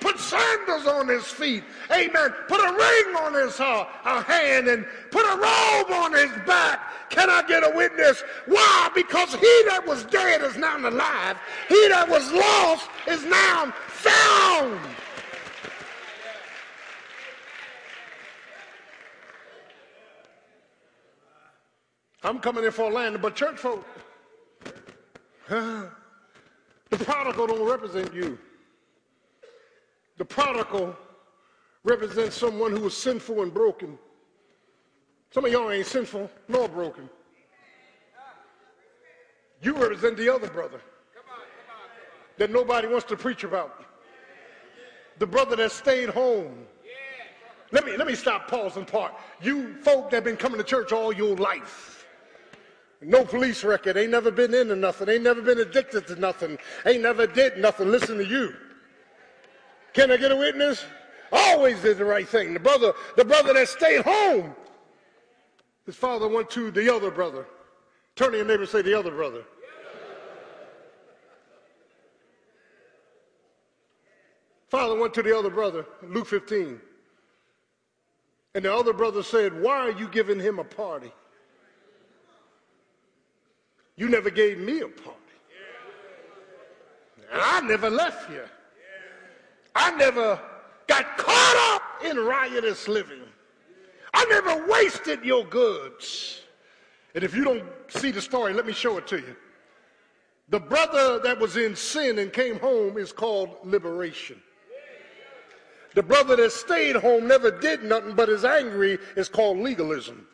[0.00, 1.64] Put sandals on his feet.
[1.90, 2.34] Amen.
[2.48, 3.84] Put a ring on his uh,
[4.22, 7.10] hand and put a robe on his back.
[7.10, 8.22] Can I get a witness.
[8.46, 8.90] Why?
[8.94, 11.38] Because he that was dead is now alive.
[11.68, 14.80] He that was lost is now found.
[22.22, 23.86] I'm coming in for a landing, but church folk,
[25.48, 25.90] the
[26.90, 28.36] prodigal don't represent you.
[30.16, 30.96] The prodigal
[31.84, 33.98] represents someone who was sinful and broken.
[35.30, 37.08] Some of y'all ain't sinful nor broken.
[39.62, 40.80] You represent the other brother
[42.38, 43.84] that nobody wants to preach about.
[45.18, 46.66] The brother that stayed home.
[47.72, 49.12] Let me, let me stop pausing part.
[49.42, 52.06] You folk that been coming to church all your life.
[53.00, 53.96] No police record.
[53.96, 55.08] Ain't never been into nothing.
[55.08, 56.58] Ain't never been addicted to nothing.
[56.86, 57.88] Ain't never did nothing.
[57.88, 58.54] Listen to you.
[59.96, 60.84] Can I get a witness?
[61.32, 62.52] Always did the right thing.
[62.52, 64.54] The brother, the brother that stayed home.
[65.86, 67.46] His father went to the other brother.
[68.14, 69.42] Turn to your neighbor and say, the other brother.
[74.68, 76.78] Father went to the other brother, Luke 15.
[78.54, 81.10] And the other brother said, Why are you giving him a party?
[83.96, 85.20] You never gave me a party.
[87.32, 88.50] And I never left here.
[89.76, 90.40] I never
[90.86, 93.20] got caught up in riotous living.
[94.14, 96.40] I never wasted your goods.
[97.14, 99.36] And if you don't see the story, let me show it to you.
[100.48, 104.40] The brother that was in sin and came home is called liberation.
[105.94, 110.26] The brother that stayed home never did nothing but is angry is called legalism.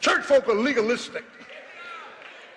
[0.00, 1.24] Church folk are legalistic.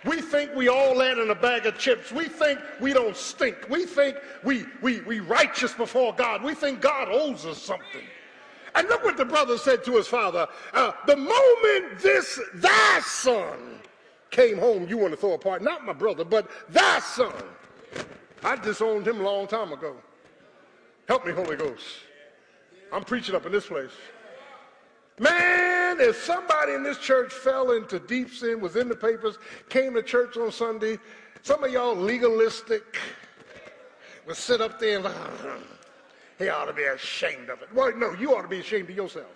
[0.06, 2.12] We think we all land in a bag of chips.
[2.12, 3.68] We think we don't stink.
[3.70, 6.44] We think we, we, we righteous before God.
[6.44, 8.04] We think God owes us something.
[8.76, 10.48] And look what the brother said to his father.
[10.74, 13.80] Uh, the moment this thy son
[14.30, 15.66] came home, you want to throw a party.
[15.66, 17.34] Not my brother, but thy son.
[18.44, 19.96] I disowned him a long time ago.
[21.08, 21.86] Help me, Holy Ghost.
[22.92, 23.92] I'm preaching up in this place.
[25.18, 29.38] Man, if somebody in this church fell into deep sin, was in the papers,
[29.70, 31.00] came to church on Sunday,
[31.42, 32.98] some of y'all legalistic
[34.28, 35.08] would sit up there and
[36.38, 37.70] he ought to be ashamed of it.
[37.74, 39.28] Well, no, you ought to be ashamed of yourself.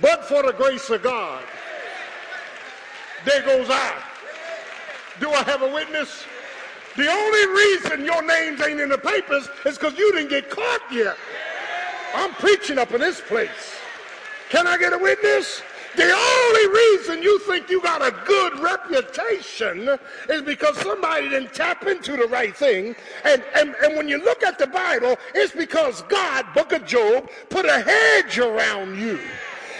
[0.00, 1.42] But for the grace of God,
[3.24, 3.94] there goes I.
[5.18, 6.24] Do I have a witness?
[6.96, 10.82] The only reason your names ain't in the papers is because you didn't get caught
[10.92, 11.16] yet.
[12.14, 13.80] I'm preaching up in this place.
[14.50, 15.62] Can I get a witness?
[15.96, 19.88] The only reason you think you got a good reputation
[20.28, 22.94] is because somebody didn't tap into the right thing.
[23.24, 27.30] And, and, and when you look at the Bible, it's because God, book of Job,
[27.48, 29.18] put a hedge around you.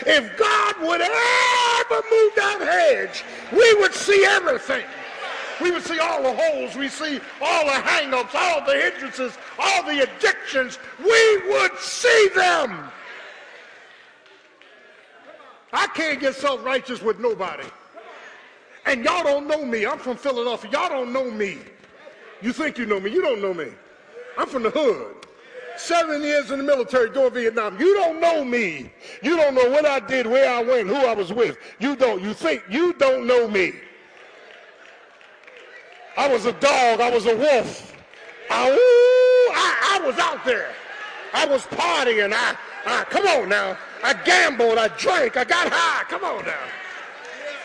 [0.07, 4.85] If God would ever move that hedge, we would see everything.
[5.61, 6.77] We would see all the holes.
[6.77, 10.79] We see all the hangups, all the hindrances, all the addictions.
[10.99, 12.91] We would see them.
[15.73, 17.65] I can't get self-righteous with nobody.
[18.87, 19.85] And y'all don't know me.
[19.85, 20.71] I'm from Philadelphia.
[20.71, 21.59] Y'all don't know me.
[22.41, 23.11] You think you know me.
[23.11, 23.69] You don't know me.
[24.39, 25.15] I'm from the hood.
[25.77, 27.79] Seven years in the military doing Vietnam.
[27.79, 28.91] You don't know me.
[29.23, 31.59] You don't know what I did, where I went, who I was with.
[31.81, 32.23] You don't.
[32.23, 33.75] You think you don't know me.
[36.17, 37.01] I was a dog.
[37.01, 37.95] I was a wolf.
[38.49, 40.73] I, ooh, I, I was out there.
[41.35, 42.33] I was partying.
[42.33, 42.57] I,
[42.87, 43.77] I, come on now.
[44.03, 46.05] I gambled, I drank, I got high.
[46.09, 46.67] Come on now.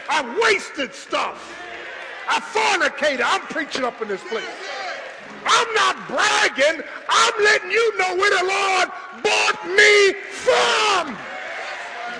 [0.09, 1.57] I wasted stuff.
[2.27, 3.21] I fornicated.
[3.23, 4.45] I'm preaching up in this place.
[5.45, 6.83] I'm not bragging.
[7.09, 8.89] I'm letting you know where the Lord
[9.23, 11.17] bought me from.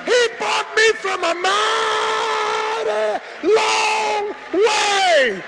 [0.05, 5.43] He bought me from a mighty long way.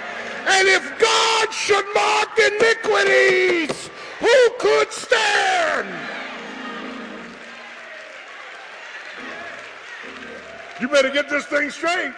[0.46, 3.90] And if God should mark iniquities,
[4.20, 6.13] who could stand?
[10.84, 12.12] You better get this thing straight.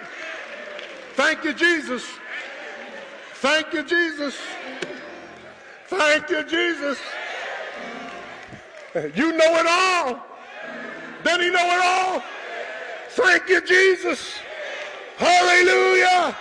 [1.13, 2.03] Thank you, Jesus.
[3.35, 4.35] Thank you, Jesus.
[5.85, 6.97] Thank you, Jesus.
[9.13, 10.19] You know it all.
[11.23, 12.23] Does he know it all?
[13.09, 14.33] Thank you, Jesus.
[15.17, 16.35] Hallelujah.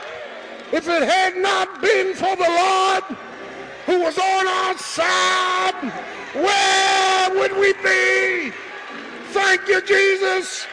[0.72, 3.04] If it had not been for the Lord
[3.84, 5.92] who was on our side,
[6.32, 8.50] where would we be?
[9.32, 10.66] Thank you, Jesus.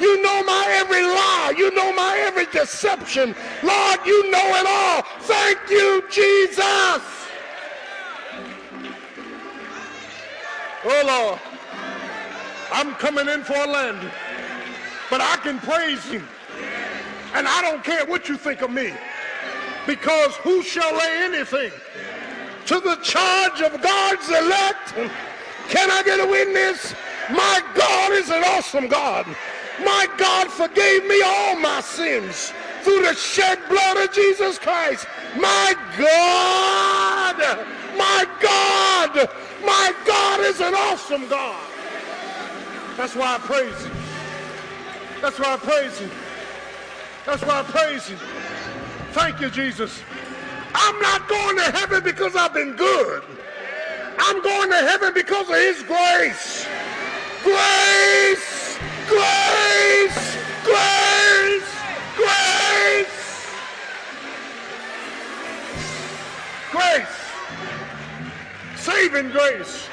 [0.00, 1.54] You know my every lie.
[1.56, 3.34] You know my every deception.
[3.62, 5.02] Lord, you know it all.
[5.20, 7.02] Thank you, Jesus.
[10.84, 11.40] Oh, Lord.
[12.72, 14.10] I'm coming in for a landing.
[15.10, 16.22] But I can praise you.
[17.34, 18.92] And I don't care what you think of me.
[19.86, 21.72] Because who shall lay anything
[22.66, 24.94] to the charge of God's elect?
[25.68, 26.94] Can I get a witness?
[27.30, 29.26] My God is an awesome God.
[29.84, 32.52] My God forgave me all my sins
[32.82, 35.06] through the shed blood of Jesus Christ.
[35.36, 37.66] My God,
[37.96, 39.28] my God,
[39.64, 41.66] my God is an awesome God.
[42.96, 43.96] That's why I praise him.
[45.20, 46.10] That's why I praise him.
[47.26, 48.18] That's why I praise him.
[49.12, 50.02] Thank you, Jesus.
[50.74, 53.22] I'm not going to heaven because I've been good.
[54.18, 56.66] I'm going to heaven because of his grace.
[57.42, 58.59] Grace,
[59.10, 61.70] grace, grace,
[62.16, 63.20] grace.
[66.70, 67.16] Grace.
[68.76, 69.88] Saving grace.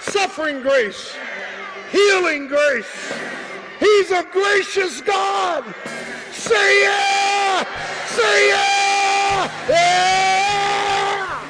[0.00, 1.14] Suffering grace.
[1.92, 3.12] Healing grace.
[3.78, 5.64] He's a gracious God.
[6.32, 7.64] Say yeah!
[8.06, 9.68] Say yeah!
[9.68, 11.40] Yeah!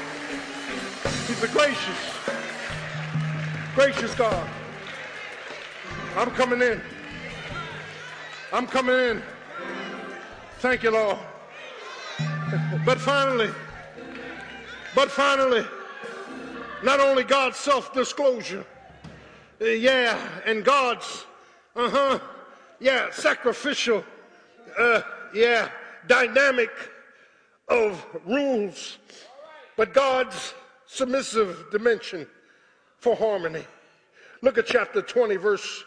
[1.27, 1.99] He's a gracious,
[3.75, 4.49] gracious God.
[6.15, 6.81] I'm coming in.
[8.51, 9.21] I'm coming in.
[10.57, 11.17] Thank you, Lord.
[12.83, 13.49] But finally,
[14.95, 15.65] but finally,
[16.83, 18.65] not only God's self-disclosure,
[19.61, 21.25] uh, yeah, and God's,
[21.75, 22.19] uh-huh,
[22.79, 24.03] yeah, sacrificial,
[24.77, 25.01] uh,
[25.33, 25.69] yeah,
[26.07, 26.71] dynamic
[27.67, 28.97] of rules,
[29.77, 30.53] but God's
[30.87, 32.25] submissive dimension
[32.97, 33.63] for harmony.
[34.41, 35.83] Look at chapter 20, verse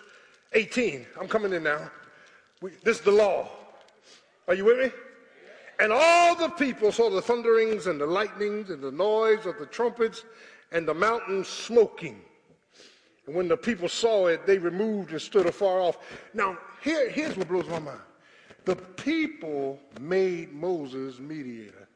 [0.55, 1.07] 18.
[1.21, 1.91] I'm coming in now.
[2.61, 3.49] We, this is the law.
[4.49, 4.91] Are you with me?
[5.81, 9.67] And all the people saw the thunderings and the lightnings and the noise of the
[9.67, 10.25] trumpets
[10.71, 12.21] and the mountain smoking.
[13.27, 15.99] And when the people saw it, they removed and stood afar off.
[16.35, 18.01] Now, here, here's what blows my mind.
[18.65, 21.89] The people made Moses mediator.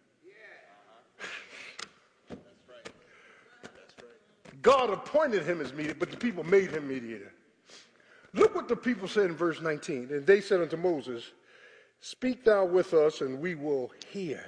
[4.63, 7.33] God appointed him as mediator, but the people made him mediator.
[8.37, 10.09] Look what the people said in verse 19.
[10.11, 11.25] And they said unto Moses,
[12.01, 14.45] Speak thou with us, and we will hear.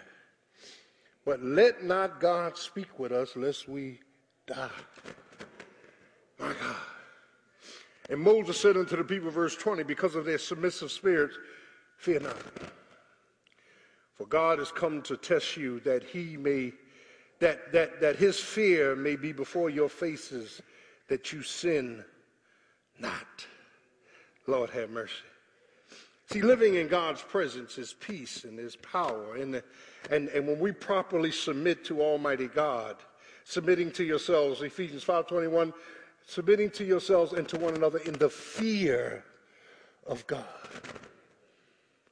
[1.25, 4.01] But let not God speak with us, lest we
[4.47, 4.69] die.
[6.39, 6.77] My God.
[8.11, 11.37] And Moses said unto the people, verse 20, because of their submissive spirits,
[11.97, 12.37] fear not.
[14.15, 16.73] For God has come to test you that he may,
[17.41, 20.61] that, that, that his fear may be before your faces,
[21.09, 22.05] that you sin
[22.99, 23.47] not.
[24.49, 25.13] Lord have mercy.
[26.31, 29.37] See, living in God's presence is peace and is power.
[29.37, 29.63] And,
[30.11, 32.97] and, and when we properly submit to Almighty God,
[33.45, 35.73] submitting to yourselves, Ephesians 5.21,
[36.27, 39.25] submitting to yourselves and to one another in the fear
[40.07, 40.45] of God.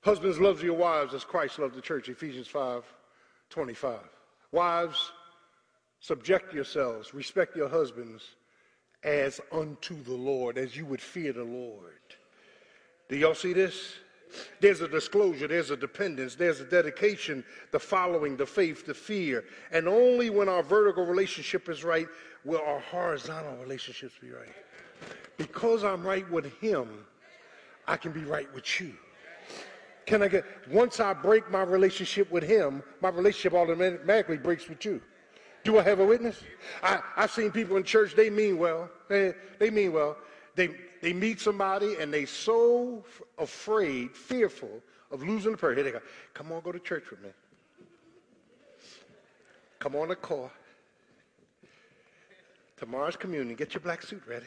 [0.02, 3.98] Husbands, love your wives as Christ loved the church, Ephesians 5.25.
[4.52, 5.12] Wives,
[6.00, 8.22] subject yourselves, respect your husbands
[9.02, 12.05] as unto the Lord, as you would fear the Lord.
[13.08, 13.94] Do y'all see this?
[14.60, 19.44] There's a disclosure, there's a dependence, there's a dedication, the following, the faith, the fear.
[19.70, 22.08] And only when our vertical relationship is right
[22.44, 24.52] will our horizontal relationships be right.
[25.36, 26.88] Because I'm right with Him,
[27.86, 28.94] I can be right with you.
[30.06, 34.84] Can I get, once I break my relationship with Him, my relationship automatically breaks with
[34.84, 35.00] you.
[35.64, 36.42] Do I have a witness?
[36.82, 38.88] I, I've seen people in church, they mean well.
[39.08, 40.16] They, they mean well.
[40.54, 40.70] They,
[41.06, 43.04] they meet somebody and they so
[43.38, 44.82] afraid, fearful
[45.12, 45.76] of losing the person.
[45.76, 46.00] Here they go,
[46.34, 47.28] come on, go to church with me.
[49.78, 50.50] Come on the car.
[52.76, 53.54] Tomorrow's communion.
[53.54, 54.46] Get your black suit ready.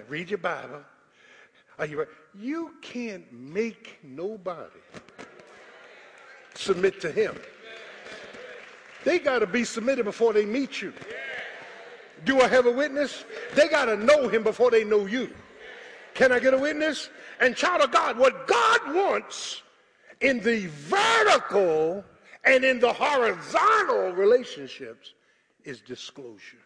[0.08, 0.84] Read your Bible.
[1.78, 2.08] Are you right?
[2.34, 4.80] You can't make nobody
[6.54, 7.38] submit to him.
[9.04, 10.94] They got to be submitted before they meet you.
[12.24, 13.24] Do I have a witness?
[13.54, 15.34] They got to know him before they know you.
[16.14, 17.08] Can I get a witness?
[17.40, 19.62] And child of God, what God wants
[20.20, 22.04] in the vertical
[22.44, 25.14] and in the horizontal relationships
[25.64, 26.58] is disclosure.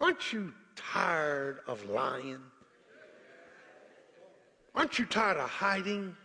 [0.00, 2.38] Aren't you tired of lying?
[4.74, 6.16] Aren't you tired of hiding?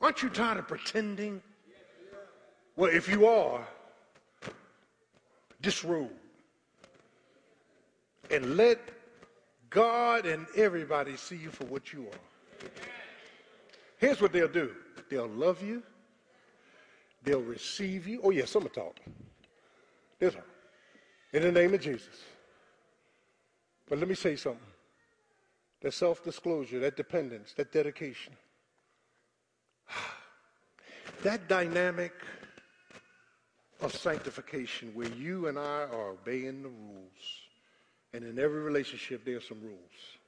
[0.00, 1.42] Aren't you tired of pretending?
[2.76, 3.66] Well, if you are,
[5.60, 6.10] disrobe.
[8.30, 8.78] And let
[9.70, 12.68] God and everybody see you for what you are.
[13.98, 14.72] Here's what they'll do
[15.08, 15.82] they'll love you,
[17.22, 18.20] they'll receive you.
[18.22, 18.96] Oh, yeah, some will talk.
[20.18, 20.46] They'll talk.
[21.32, 22.22] In the name of Jesus.
[23.88, 24.60] But let me say something
[25.82, 28.32] that self disclosure, that dependence, that dedication,
[31.22, 32.12] that dynamic
[33.80, 37.41] of sanctification where you and I are obeying the rules.
[38.14, 40.18] And in every relationship, there are some rules.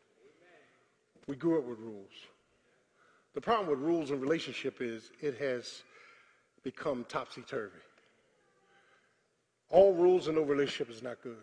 [1.27, 2.13] We grew up with rules.
[3.35, 5.83] The problem with rules in relationship is it has
[6.63, 7.79] become topsy-turvy.
[9.71, 11.37] All rules and no relationship is not good.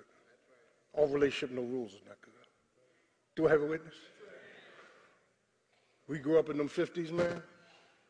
[0.93, 2.31] All relationship, no rules is not good.
[3.35, 3.95] Do I have a witness?
[6.07, 7.41] We grew up in them 50s, man.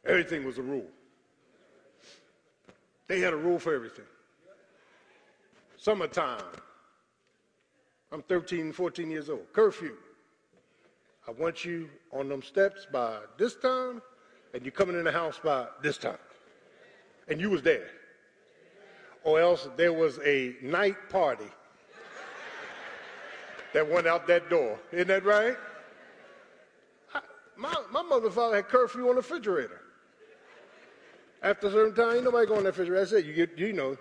[0.06, 0.88] Everything was a rule.
[3.08, 4.06] They had a rule for everything.
[5.78, 6.42] Summertime.
[8.12, 9.52] I'm 13, 14 years old.
[9.54, 9.96] Curfew.
[11.28, 14.02] I want you on them steps by this time,
[14.54, 16.18] and you coming in the house by this time.
[17.30, 17.88] And you was there.
[19.24, 21.46] Or else there was a night party
[23.74, 24.78] that went out that door.
[24.92, 25.56] Isn't that right?
[27.14, 27.22] I,
[27.56, 29.82] my, my mother and father had curfew on the refrigerator.
[31.44, 33.00] After a certain time, ain't nobody going in the refrigerator.
[33.00, 33.26] That's it.
[33.26, 33.96] You get, you know,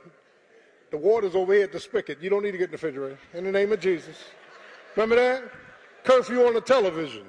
[0.90, 2.20] the water's over here at the spigot.
[2.20, 3.18] You don't need to get in the refrigerator.
[3.34, 4.16] In the name of Jesus.
[4.96, 5.44] Remember that?
[6.04, 7.24] Curfew on the television.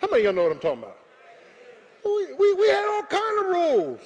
[0.00, 0.98] How many of y'all know what I'm talking about?
[2.04, 4.00] We, we, we had all kind of rules.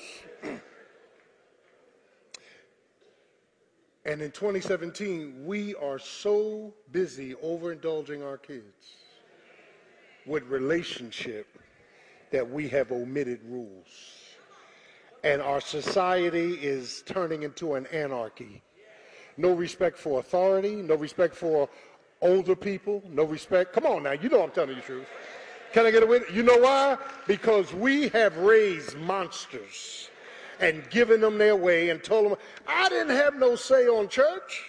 [4.07, 8.97] And in 2017, we are so busy overindulging our kids
[10.27, 11.47] with relationship
[12.31, 13.89] that we have omitted rules.
[15.23, 18.63] And our society is turning into an anarchy.
[19.37, 21.69] No respect for authority, no respect for
[22.21, 23.73] older people, no respect.
[23.73, 25.07] Come on now, you know I'm telling you the truth.
[25.73, 26.31] Can I get a witness?
[26.33, 26.97] You know why?
[27.27, 30.09] Because we have raised monsters
[30.61, 34.63] and given them their way and told them, I didn't have no say on church.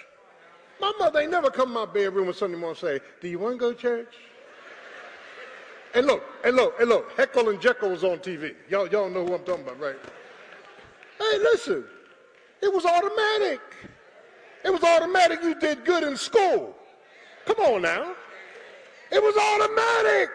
[0.81, 3.39] My mother ain't never come in my bedroom on Sunday morning and say, Do you
[3.39, 4.15] want to go to church?
[5.93, 8.53] And look, and look, and look, Heckle and Jeckle was on TV.
[8.69, 9.95] Y'all, y'all know who I'm talking about, right?
[11.17, 11.85] Hey, listen,
[12.61, 13.61] it was automatic.
[14.65, 16.75] It was automatic you did good in school.
[17.45, 18.15] Come on now.
[19.11, 20.31] It was automatic.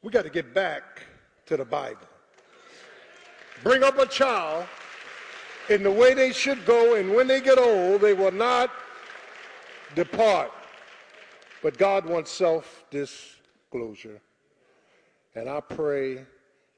[0.00, 1.02] We got to get back
[1.44, 2.08] to the Bible.
[3.62, 4.64] Bring up a child
[5.68, 8.70] in the way they should go, and when they get old, they will not
[9.94, 10.50] depart.
[11.62, 14.22] But God wants self disclosure.
[15.34, 16.24] And I pray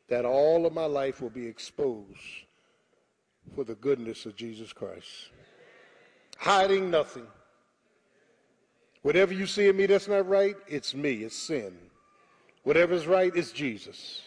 [0.09, 2.18] that all of my life will be exposed
[3.55, 5.30] for the goodness of Jesus Christ.
[6.38, 7.26] Hiding nothing.
[9.03, 11.76] Whatever you see in me that's not right, it's me, it's sin.
[12.62, 14.22] Whatever's right, it's Jesus.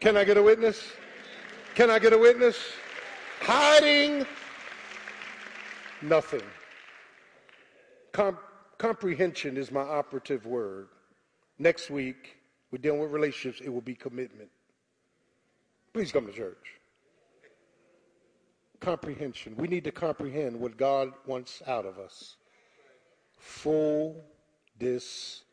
[0.00, 0.82] Can I get a witness?
[1.74, 2.58] Can I get a witness?
[3.40, 4.26] Hiding
[6.02, 6.42] nothing.
[8.12, 8.38] Com-
[8.78, 10.88] comprehension is my operative word.
[11.58, 12.38] Next week,
[12.70, 14.50] we're dealing with relationships, it will be commitment.
[15.92, 16.77] Please come to church.
[18.80, 19.54] Comprehension.
[19.56, 22.36] We need to comprehend what God wants out of us.
[23.38, 24.24] Full
[24.78, 25.44] disclosure.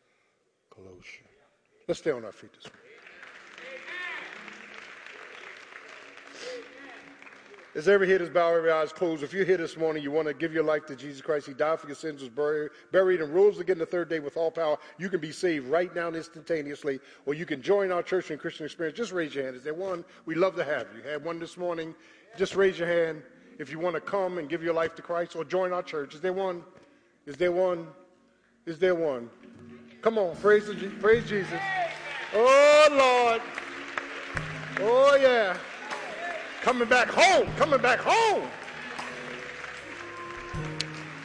[1.88, 2.82] Let's stay on our feet this morning.
[7.76, 9.21] Is every head is bowed, every eyes closed.
[9.21, 11.45] If you're here this morning, you want to give your life to Jesus Christ.
[11.45, 14.38] He died for your sins, was buried, buried, and rose again the third day with
[14.38, 14.78] all power.
[14.97, 18.65] You can be saved right now instantaneously, or you can join our church and Christian
[18.65, 18.97] experience.
[18.97, 19.57] Just raise your hand.
[19.57, 20.05] Is there one?
[20.26, 21.03] We'd love to have you.
[21.03, 21.93] Had one this morning.
[22.38, 23.22] Just raise your hand
[23.60, 26.14] if you want to come and give your life to Christ, or join our church.
[26.14, 26.64] Is there one?
[27.26, 27.88] Is there one?
[28.66, 29.30] Is there one?
[30.02, 31.60] Come on, praise, the, praise Jesus.
[32.34, 33.42] Oh, Lord.
[34.82, 35.58] Oh, yeah.
[36.62, 38.48] Coming back home, coming back home.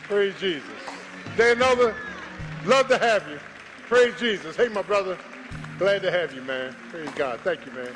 [0.05, 0.69] Praise Jesus.
[1.37, 1.95] There another?
[2.65, 3.39] Love to have you.
[3.89, 4.57] Praise Jesus.
[4.57, 5.19] Hey, my brother.
[5.79, 6.75] Glad to have you, man.
[6.91, 7.41] Praise God.
[7.41, 7.95] Thank you, man.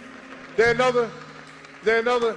[0.56, 1.10] There another?
[1.82, 2.36] There another?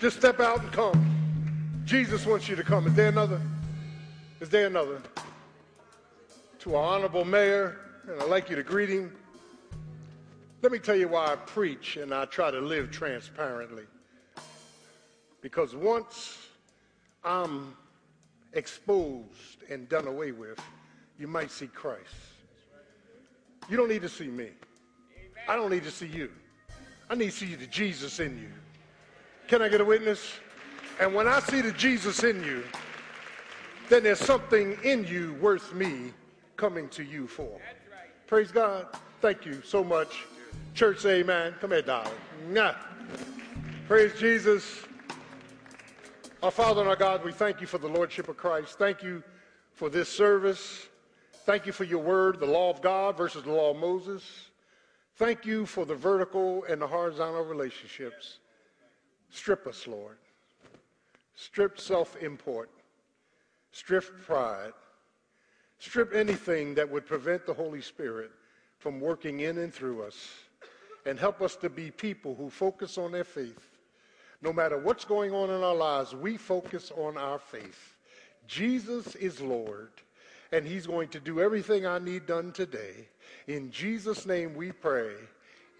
[0.00, 1.82] Just step out and come.
[1.84, 2.86] Jesus wants you to come.
[2.86, 3.40] Is there another?
[4.40, 5.00] Is there another?
[6.60, 7.78] To our honorable mayor,
[8.08, 9.14] and I'd like you to greet him.
[10.62, 13.84] Let me tell you why I preach and I try to live transparently.
[15.42, 16.38] Because once
[17.22, 17.76] I'm
[18.54, 20.58] exposed and done away with,
[21.18, 22.14] you might see Christ.
[23.68, 24.48] You don't need to see me.
[25.46, 26.30] I don't need to see you.
[27.10, 28.50] I need to see the Jesus in you.
[29.48, 30.34] Can I get a witness?
[31.00, 32.64] And when I see the Jesus in you,
[33.88, 36.12] then there's something in you worth me
[36.56, 37.60] coming to you for.
[38.26, 38.86] Praise God.
[39.20, 40.24] Thank you so much.
[40.74, 41.54] Church, amen.
[41.60, 42.12] Come here, darling.
[42.48, 42.74] Nah.
[43.86, 44.82] Praise Jesus.
[46.42, 48.78] Our Father and our God, we thank you for the Lordship of Christ.
[48.78, 49.22] Thank you
[49.72, 50.86] for this service.
[51.44, 54.22] Thank you for your word, the law of God versus the law of Moses.
[55.16, 58.38] Thank you for the vertical and the horizontal relationships.
[59.34, 60.16] Strip us, Lord.
[61.34, 62.70] Strip self import.
[63.72, 64.72] Strip pride.
[65.80, 68.30] Strip anything that would prevent the Holy Spirit
[68.78, 70.28] from working in and through us.
[71.04, 73.76] And help us to be people who focus on their faith.
[74.40, 77.96] No matter what's going on in our lives, we focus on our faith.
[78.46, 79.90] Jesus is Lord
[80.52, 83.08] and he's going to do everything I need done today.
[83.48, 85.14] In Jesus' name we pray.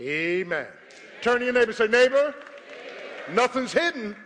[0.00, 0.42] Amen.
[0.42, 0.66] Amen.
[1.22, 2.34] Turn to your neighbor say, neighbor.
[3.32, 4.16] Nothing's hidden.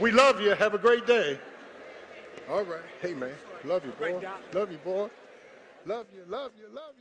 [0.00, 0.50] We love you.
[0.50, 1.38] Have a great day.
[2.48, 2.80] All right.
[3.00, 3.32] Hey, man.
[3.64, 4.26] Love you, boy.
[4.52, 5.08] Love you, boy.
[5.86, 6.99] Love you, love you, love you.